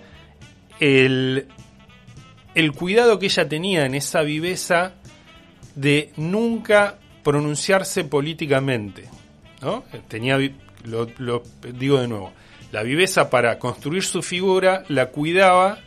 el, 0.83 1.47
el 2.57 2.73
cuidado 2.73 3.19
que 3.21 3.27
ella 3.27 3.49
tenía 3.49 3.87
en 3.87 3.95
esa 3.95 4.23
viveza 4.23 4.95
de 5.77 6.11
nunca 6.17 6.99
pronunciarse 7.23 8.03
políticamente. 8.05 9.09
¿no? 9.61 9.85
Tenía, 10.09 10.39
lo, 10.85 11.09
lo 11.19 11.43
digo 11.79 12.01
de 12.01 12.09
nuevo, 12.09 12.33
la 12.73 12.83
viveza 12.83 13.31
para 13.31 13.59
construir 13.61 14.03
su 14.03 14.23
figura 14.23 14.85
la 14.89 15.11
cuidaba 15.11 15.79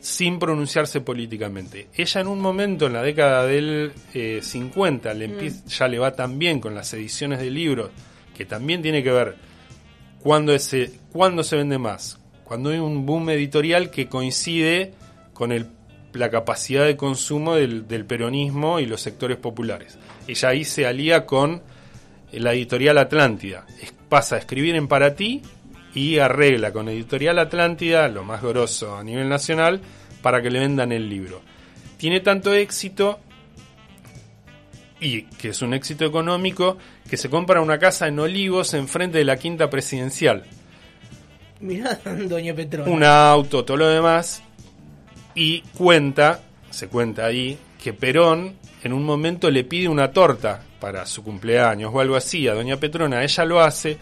sin 0.00 0.38
pronunciarse 0.38 1.02
políticamente. 1.02 1.88
Ella 1.94 2.22
en 2.22 2.26
un 2.28 2.40
momento, 2.40 2.86
en 2.86 2.94
la 2.94 3.02
década 3.02 3.44
del 3.44 3.92
eh, 4.14 4.40
50, 4.42 5.12
le 5.12 5.28
empie- 5.28 5.62
ya 5.66 5.88
le 5.88 5.98
va 5.98 6.12
tan 6.14 6.38
bien 6.38 6.58
con 6.58 6.74
las 6.74 6.94
ediciones 6.94 7.38
de 7.40 7.50
libros, 7.50 7.90
que 8.34 8.46
también 8.46 8.80
tiene 8.80 9.02
que 9.02 9.10
ver 9.10 9.36
cuándo, 10.22 10.54
ese, 10.54 10.90
cuándo 11.12 11.42
se 11.42 11.56
vende 11.56 11.76
más. 11.76 12.18
Cuando 12.50 12.70
hay 12.70 12.80
un 12.80 13.06
boom 13.06 13.30
editorial 13.30 13.92
que 13.92 14.08
coincide 14.08 14.92
con 15.32 15.52
el, 15.52 15.68
la 16.14 16.30
capacidad 16.30 16.84
de 16.84 16.96
consumo 16.96 17.54
del, 17.54 17.86
del 17.86 18.04
peronismo 18.04 18.80
y 18.80 18.86
los 18.86 19.00
sectores 19.00 19.36
populares. 19.36 19.96
Ella 20.26 20.48
ahí 20.48 20.64
se 20.64 20.84
alía 20.84 21.26
con 21.26 21.62
la 22.32 22.52
editorial 22.52 22.98
Atlántida. 22.98 23.66
Pasa 24.08 24.34
a 24.34 24.38
escribir 24.40 24.74
en 24.74 24.88
Para 24.88 25.14
Ti 25.14 25.42
y 25.94 26.18
arregla 26.18 26.72
con 26.72 26.88
Editorial 26.88 27.38
Atlántida, 27.38 28.08
lo 28.08 28.24
más 28.24 28.42
grosso 28.42 28.96
a 28.96 29.04
nivel 29.04 29.28
nacional, 29.28 29.80
para 30.20 30.42
que 30.42 30.50
le 30.50 30.58
vendan 30.58 30.90
el 30.90 31.08
libro. 31.08 31.42
Tiene 31.98 32.18
tanto 32.18 32.52
éxito 32.52 33.20
y 34.98 35.22
que 35.22 35.50
es 35.50 35.62
un 35.62 35.72
éxito 35.72 36.04
económico 36.04 36.78
que 37.08 37.16
se 37.16 37.30
compra 37.30 37.60
una 37.60 37.78
casa 37.78 38.08
en 38.08 38.18
Olivos 38.18 38.74
enfrente 38.74 39.18
de 39.18 39.24
la 39.24 39.36
quinta 39.36 39.70
presidencial. 39.70 40.46
Mirá, 41.60 41.98
Doña 42.28 42.54
Petrona. 42.54 42.90
Un 42.90 43.04
auto, 43.04 43.64
todo 43.64 43.76
lo 43.76 43.88
demás. 43.88 44.42
Y 45.34 45.60
cuenta, 45.76 46.40
se 46.70 46.88
cuenta 46.88 47.26
ahí, 47.26 47.58
que 47.82 47.92
Perón 47.92 48.56
en 48.82 48.92
un 48.92 49.04
momento 49.04 49.50
le 49.50 49.64
pide 49.64 49.88
una 49.88 50.10
torta 50.12 50.62
para 50.80 51.04
su 51.06 51.22
cumpleaños 51.22 51.90
o 51.94 52.00
algo 52.00 52.16
así 52.16 52.48
a 52.48 52.54
Doña 52.54 52.76
Petrona. 52.78 53.22
Ella 53.22 53.44
lo 53.44 53.60
hace, 53.60 53.98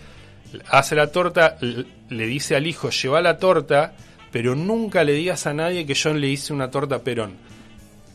hace 0.71 0.95
la 0.95 1.09
torta, 1.11 1.57
le 1.61 2.27
dice 2.27 2.55
al 2.57 2.67
hijo, 2.67 2.91
lleva 2.91 3.21
la 3.21 3.39
torta, 3.39 3.95
pero 4.31 4.55
nunca 4.55 5.05
le 5.05 5.13
digas 5.13 5.47
a 5.47 5.55
nadie 5.55 5.85
que 5.87 5.95
yo 5.95 6.13
le 6.15 6.29
hice 6.29 6.53
una 6.53 6.71
torta 6.71 6.97
a 6.97 6.99
Perón. 7.03 7.37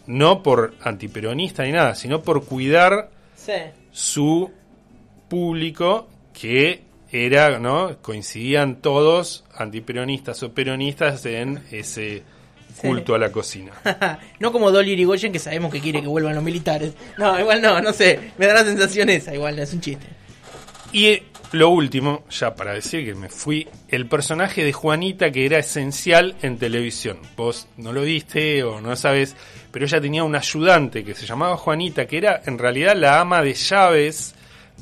No 0.08 0.42
por 0.44 0.74
antiperonista 0.82 1.64
ni 1.64 1.72
nada, 1.72 1.96
sino 1.96 2.22
por 2.24 2.46
cuidar 2.46 3.10
Sí. 3.36 3.54
su 3.92 4.52
público 5.30 6.08
que 6.34 6.82
era, 7.14 7.60
¿no? 7.60 7.98
Coincidían 8.02 8.82
todos 8.82 9.44
antiperonistas 9.56 10.42
o 10.42 10.52
peronistas 10.52 11.26
en 11.26 11.62
ese 11.72 12.24
culto 12.82 13.14
a 13.14 13.20
la 13.20 13.32
cocina. 13.32 13.72
no 14.40 14.52
como 14.52 14.72
Dolly 14.72 14.94
Irigoyen 14.94 15.32
que 15.32 15.40
sabemos 15.40 15.72
que 15.72 15.80
quiere 15.80 16.02
que 16.02 16.08
vuelvan 16.08 16.36
los 16.36 16.44
militares. 16.44 16.94
No, 17.18 17.40
igual 17.40 17.62
no, 17.62 17.80
no 17.82 17.94
sé. 17.94 18.20
Me 18.38 18.48
da 18.48 18.56
la 18.56 18.64
sensación 18.64 19.10
esa, 19.10 19.34
igual 19.34 19.60
es 19.60 19.74
un 19.74 19.82
chiste. 19.82 20.06
Y 20.92 21.06
eh, 21.06 21.24
lo 21.52 21.70
último, 21.70 22.24
ya 22.32 22.56
para 22.56 22.74
decir 22.74 23.06
que 23.06 23.14
me 23.14 23.30
fui, 23.30 23.68
el 23.90 24.08
personaje 24.08 24.64
de 24.64 24.74
Juanita 24.74 25.32
que 25.32 25.46
era 25.46 25.60
esencial 25.60 26.36
en 26.42 26.58
televisión. 26.58 27.20
Vos 27.38 27.68
no 27.78 27.94
lo 27.94 28.02
viste 28.02 28.64
o 28.64 28.82
no 28.82 28.96
sabes, 28.96 29.36
pero 29.72 29.86
ella 29.86 30.02
tenía 30.02 30.24
un 30.24 30.36
ayudante 30.36 31.04
que 31.04 31.14
se 31.14 31.28
llamaba 31.28 31.58
Juanita, 31.58 32.08
que 32.08 32.18
era 32.18 32.42
en 32.48 32.58
realidad 32.58 32.96
la 32.96 33.22
ama 33.22 33.44
de 33.44 33.54
llaves 33.54 34.34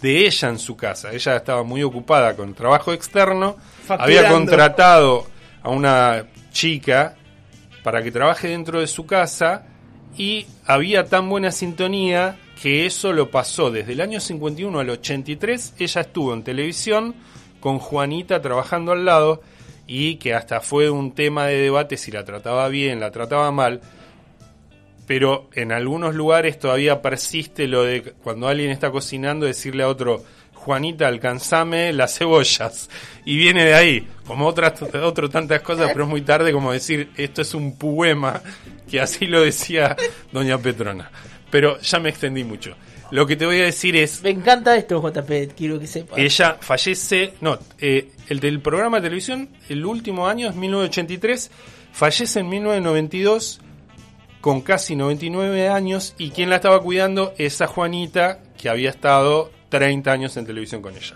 de 0.02 0.26
ella 0.26 0.50
en 0.50 0.60
su 0.60 0.76
casa. 0.76 1.12
Ella 1.12 1.38
estaba 1.38 1.64
muy 1.64 1.84
ocupada 1.84 2.36
con 2.36 2.54
trabajo 2.54 2.94
externo, 2.94 3.56
Facturando. 3.86 4.04
había 4.04 4.30
contratado 4.30 5.28
a 5.62 5.70
una 5.70 6.26
chica 6.52 7.16
para 7.84 8.02
que 8.04 8.12
trabaje 8.12 8.50
dentro 8.50 8.80
de 8.80 8.88
su 8.88 9.06
casa 9.06 9.64
y 10.18 10.46
había 10.66 11.06
tan 11.06 11.30
buena 11.30 11.52
sintonía 11.52 12.38
que 12.62 12.86
eso 12.86 13.12
lo 13.12 13.32
pasó 13.32 13.72
desde 13.72 13.94
el 13.94 14.02
año 14.02 14.20
51 14.20 14.80
al 14.80 14.90
83. 14.90 15.76
Ella 15.80 16.02
estuvo 16.02 16.34
en 16.34 16.44
televisión 16.44 17.16
con 17.60 17.80
Juanita 17.80 18.42
trabajando 18.42 18.92
al 18.92 19.06
lado 19.06 19.42
y 19.88 20.16
que 20.16 20.34
hasta 20.34 20.62
fue 20.62 20.90
un 20.90 21.14
tema 21.14 21.48
de 21.48 21.58
debate 21.58 21.98
si 21.98 22.12
la 22.12 22.24
trataba 22.24 22.68
bien, 22.68 23.00
la 23.00 23.12
trataba 23.12 23.52
mal. 23.52 23.82
Pero 25.12 25.50
en 25.56 25.74
algunos 25.74 26.16
lugares 26.16 26.58
todavía 26.58 27.02
persiste 27.02 27.68
lo 27.68 27.84
de 27.84 28.14
cuando 28.24 28.48
alguien 28.48 28.72
está 28.72 28.92
cocinando 28.92 29.46
decirle 29.46 29.84
a 29.84 29.90
otro, 29.90 30.24
Juanita, 30.54 31.06
alcanzame 31.06 31.92
las 31.92 32.18
cebollas. 32.18 32.90
Y 33.26 33.36
viene 33.36 33.66
de 33.66 33.74
ahí, 33.74 34.08
como 34.26 34.48
otras 34.48 34.82
otro 34.82 35.30
tantas 35.30 35.64
cosas, 35.64 35.90
pero 35.92 36.06
es 36.06 36.10
muy 36.10 36.22
tarde 36.22 36.54
como 36.54 36.72
decir, 36.72 37.10
esto 37.18 37.42
es 37.42 37.54
un 37.54 37.78
poema, 37.78 38.42
que 38.90 39.02
así 39.02 39.28
lo 39.28 39.42
decía 39.42 39.98
doña 40.32 40.58
Petrona. 40.60 41.12
Pero 41.50 41.78
ya 41.82 42.00
me 42.00 42.08
extendí 42.08 42.46
mucho. 42.46 42.74
Lo 43.12 43.28
que 43.28 43.36
te 43.36 43.46
voy 43.46 43.60
a 43.60 43.66
decir 43.66 43.98
es, 43.98 44.24
Me 44.24 44.30
encanta 44.30 44.78
esto, 44.78 45.02
JP, 45.02 45.58
quiero 45.58 45.78
que 45.78 45.88
sepas. 45.88 46.18
ella 46.18 46.56
fallece, 46.62 47.34
no, 47.42 47.60
eh, 47.82 48.12
el 48.30 48.40
del 48.40 48.62
programa 48.62 49.02
de 49.02 49.08
televisión, 49.08 49.50
el 49.68 49.86
último 49.86 50.30
año 50.30 50.48
es 50.48 50.56
1983, 50.56 51.52
fallece 51.92 52.40
en 52.40 52.48
1992 52.48 53.60
con 54.42 54.62
casi 54.62 54.96
99 54.96 55.70
años 55.70 56.16
y 56.18 56.32
quien 56.32 56.50
la 56.50 56.58
estaba 56.58 56.82
cuidando 56.82 57.34
esa 57.38 57.68
Juanita 57.68 58.40
que 58.58 58.70
había 58.70 58.90
estado 58.90 59.52
30 59.70 60.12
años 60.12 60.36
en 60.38 60.46
televisión 60.46 60.82
con 60.82 60.96
ella. 60.96 61.16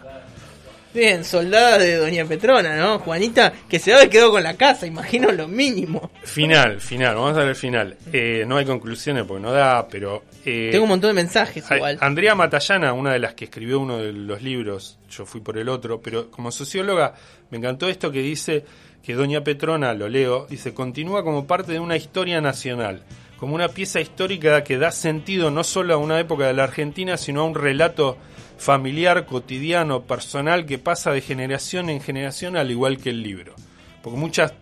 Bien, 0.94 1.26
soldada 1.26 1.78
de 1.78 1.98
Doña 1.98 2.24
Petrona, 2.24 2.78
¿no? 2.78 3.00
Juanita, 3.00 3.52
que 3.68 3.80
se 3.80 3.94
había 3.94 4.10
quedado 4.10 4.32
con 4.32 4.42
la 4.44 4.54
casa, 4.56 4.88
imagino 4.88 5.30
lo 5.34 5.46
mínimo. 5.46 6.10
Final, 6.24 6.80
final, 6.80 7.16
vamos 7.16 7.36
a 7.36 7.40
ver 7.40 7.50
el 7.50 7.56
final. 7.58 7.98
Eh, 8.14 8.46
no 8.48 8.56
hay 8.56 8.64
conclusiones 8.66 9.26
porque 9.26 9.44
no 9.44 9.52
da, 9.52 9.86
pero... 9.90 10.24
eh, 10.46 10.70
Tengo 10.72 10.84
un 10.86 10.92
montón 10.92 11.10
de 11.10 11.16
mensajes 11.16 11.66
igual. 11.70 11.98
Andrea 12.00 12.34
Matallana, 12.34 12.94
una 12.94 13.12
de 13.12 13.20
las 13.20 13.34
que 13.34 13.44
escribió 13.44 13.82
uno 13.82 13.98
de 13.98 14.14
los 14.14 14.42
libros, 14.42 14.98
yo 15.10 15.26
fui 15.26 15.42
por 15.42 15.58
el 15.58 15.68
otro, 15.68 16.00
pero 16.00 16.32
como 16.32 16.50
socióloga 16.50 17.14
me 17.52 17.58
encantó 17.58 17.90
esto 17.90 18.10
que 18.10 18.20
dice 18.22 18.64
que 19.06 19.14
Doña 19.14 19.44
Petrona, 19.44 19.94
lo 19.94 20.10
leo, 20.10 20.48
dice, 20.50 20.74
continúa 20.74 21.24
como 21.24 21.46
parte 21.46 21.74
de 21.74 21.80
una 21.80 21.96
historia 21.96 22.42
nacional, 22.42 23.04
como 23.38 23.54
una 23.54 23.68
pieza 23.68 24.02
histórica 24.02 24.64
que 24.64 24.80
da 24.80 24.92
sentido 24.92 25.52
no 25.52 25.64
solo 25.64 25.94
a 25.94 25.98
una 25.98 26.20
época 26.20 26.48
de 26.48 26.54
la 26.54 26.64
Argentina, 26.64 27.16
sino 27.16 27.42
a 27.42 27.46
un 27.46 27.54
relato 27.54 28.18
familiar, 28.58 29.28
cotidiano, 29.28 30.02
personal, 30.04 30.66
que 30.66 30.80
pasa 30.80 31.12
de 31.12 31.22
generación 31.22 31.92
en 31.92 32.02
generación 32.02 32.58
al 32.58 32.72
igual 32.72 32.98
que 32.98 33.12
el 33.12 33.22
libro. 33.22 33.54
Porque 34.02 34.18
mucha 34.18 34.54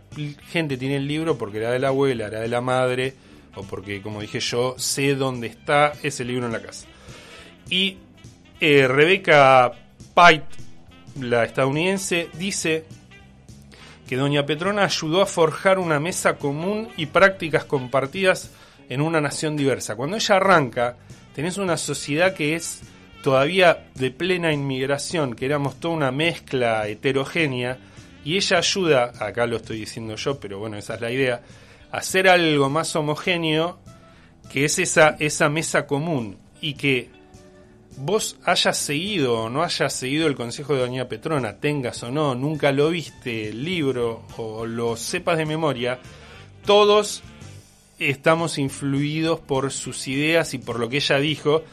gente 0.49 0.75
tiene 0.75 0.97
el 0.97 1.07
libro 1.07 1.37
porque 1.37 1.59
era 1.59 1.71
de 1.71 1.79
la 1.79 1.87
abuela, 1.87 2.27
era 2.27 2.41
de 2.41 2.49
la 2.49 2.59
madre, 2.59 3.13
o 3.55 3.63
porque, 3.63 4.01
como 4.01 4.19
dije 4.19 4.41
yo, 4.41 4.75
sé 4.77 5.15
dónde 5.15 5.47
está 5.47 5.93
ese 6.03 6.25
libro 6.25 6.47
en 6.47 6.51
la 6.51 6.61
casa. 6.61 6.85
Y 7.69 7.97
eh, 8.59 8.89
Rebecca 8.89 9.71
Pite, 10.13 10.47
la 11.21 11.45
estadounidense, 11.45 12.27
dice 12.37 12.83
que 14.07 14.17
Doña 14.17 14.45
Petrona 14.45 14.83
ayudó 14.83 15.21
a 15.21 15.25
forjar 15.25 15.79
una 15.79 15.99
mesa 15.99 16.35
común 16.35 16.89
y 16.97 17.05
prácticas 17.07 17.65
compartidas 17.65 18.51
en 18.89 19.01
una 19.01 19.21
nación 19.21 19.55
diversa. 19.55 19.95
Cuando 19.95 20.17
ella 20.17 20.35
arranca, 20.35 20.97
tenés 21.35 21.57
una 21.57 21.77
sociedad 21.77 22.33
que 22.33 22.55
es 22.55 22.81
todavía 23.23 23.87
de 23.95 24.11
plena 24.11 24.51
inmigración, 24.51 25.33
que 25.33 25.45
éramos 25.45 25.79
toda 25.79 25.95
una 25.95 26.11
mezcla 26.11 26.87
heterogénea, 26.87 27.77
y 28.25 28.37
ella 28.37 28.57
ayuda, 28.57 29.13
acá 29.19 29.47
lo 29.47 29.57
estoy 29.57 29.79
diciendo 29.79 30.15
yo, 30.15 30.39
pero 30.39 30.59
bueno, 30.59 30.77
esa 30.77 30.95
es 30.95 31.01
la 31.01 31.11
idea, 31.11 31.41
a 31.91 31.97
hacer 31.97 32.27
algo 32.27 32.69
más 32.69 32.95
homogéneo, 32.95 33.79
que 34.51 34.65
es 34.65 34.79
esa, 34.79 35.15
esa 35.19 35.49
mesa 35.49 35.87
común, 35.87 36.37
y 36.61 36.73
que 36.73 37.09
vos 37.97 38.37
hayas 38.45 38.77
seguido 38.77 39.41
o 39.41 39.49
no 39.49 39.63
hayas 39.63 39.93
seguido 39.93 40.27
el 40.27 40.35
consejo 40.35 40.73
de 40.73 40.81
Doña 40.81 41.07
Petrona, 41.07 41.57
tengas 41.57 42.03
o 42.03 42.11
no, 42.11 42.35
nunca 42.35 42.71
lo 42.71 42.89
viste, 42.89 43.49
el 43.49 43.63
libro 43.63 44.23
o 44.37 44.65
lo 44.65 44.95
sepas 44.95 45.37
de 45.37 45.45
memoria, 45.45 45.99
todos 46.65 47.23
estamos 47.99 48.57
influidos 48.57 49.39
por 49.39 49.71
sus 49.71 50.07
ideas 50.07 50.53
y 50.53 50.57
por 50.57 50.79
lo 50.79 50.89
que 50.89 50.97
ella 50.97 51.17
dijo, 51.17 51.63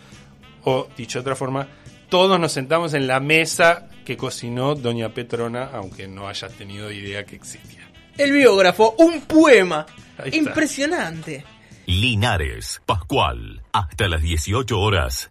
o 0.64 0.88
dicho 0.96 1.18
de 1.18 1.22
otra 1.22 1.36
forma, 1.36 1.68
todos 2.08 2.38
nos 2.40 2.52
sentamos 2.52 2.94
en 2.94 3.06
la 3.06 3.20
mesa 3.20 3.88
que 4.04 4.16
cocinó 4.16 4.74
Doña 4.74 5.10
Petrona, 5.10 5.70
aunque 5.72 6.08
no 6.08 6.28
hayas 6.28 6.52
tenido 6.52 6.90
idea 6.90 7.24
que 7.24 7.36
existía. 7.36 7.88
El 8.18 8.32
biógrafo, 8.32 8.94
un 8.98 9.22
poema. 9.22 9.86
Impresionante. 10.32 11.44
Linares, 11.86 12.82
Pascual, 12.84 13.62
hasta 13.72 14.08
las 14.08 14.22
18 14.22 14.78
horas, 14.78 15.30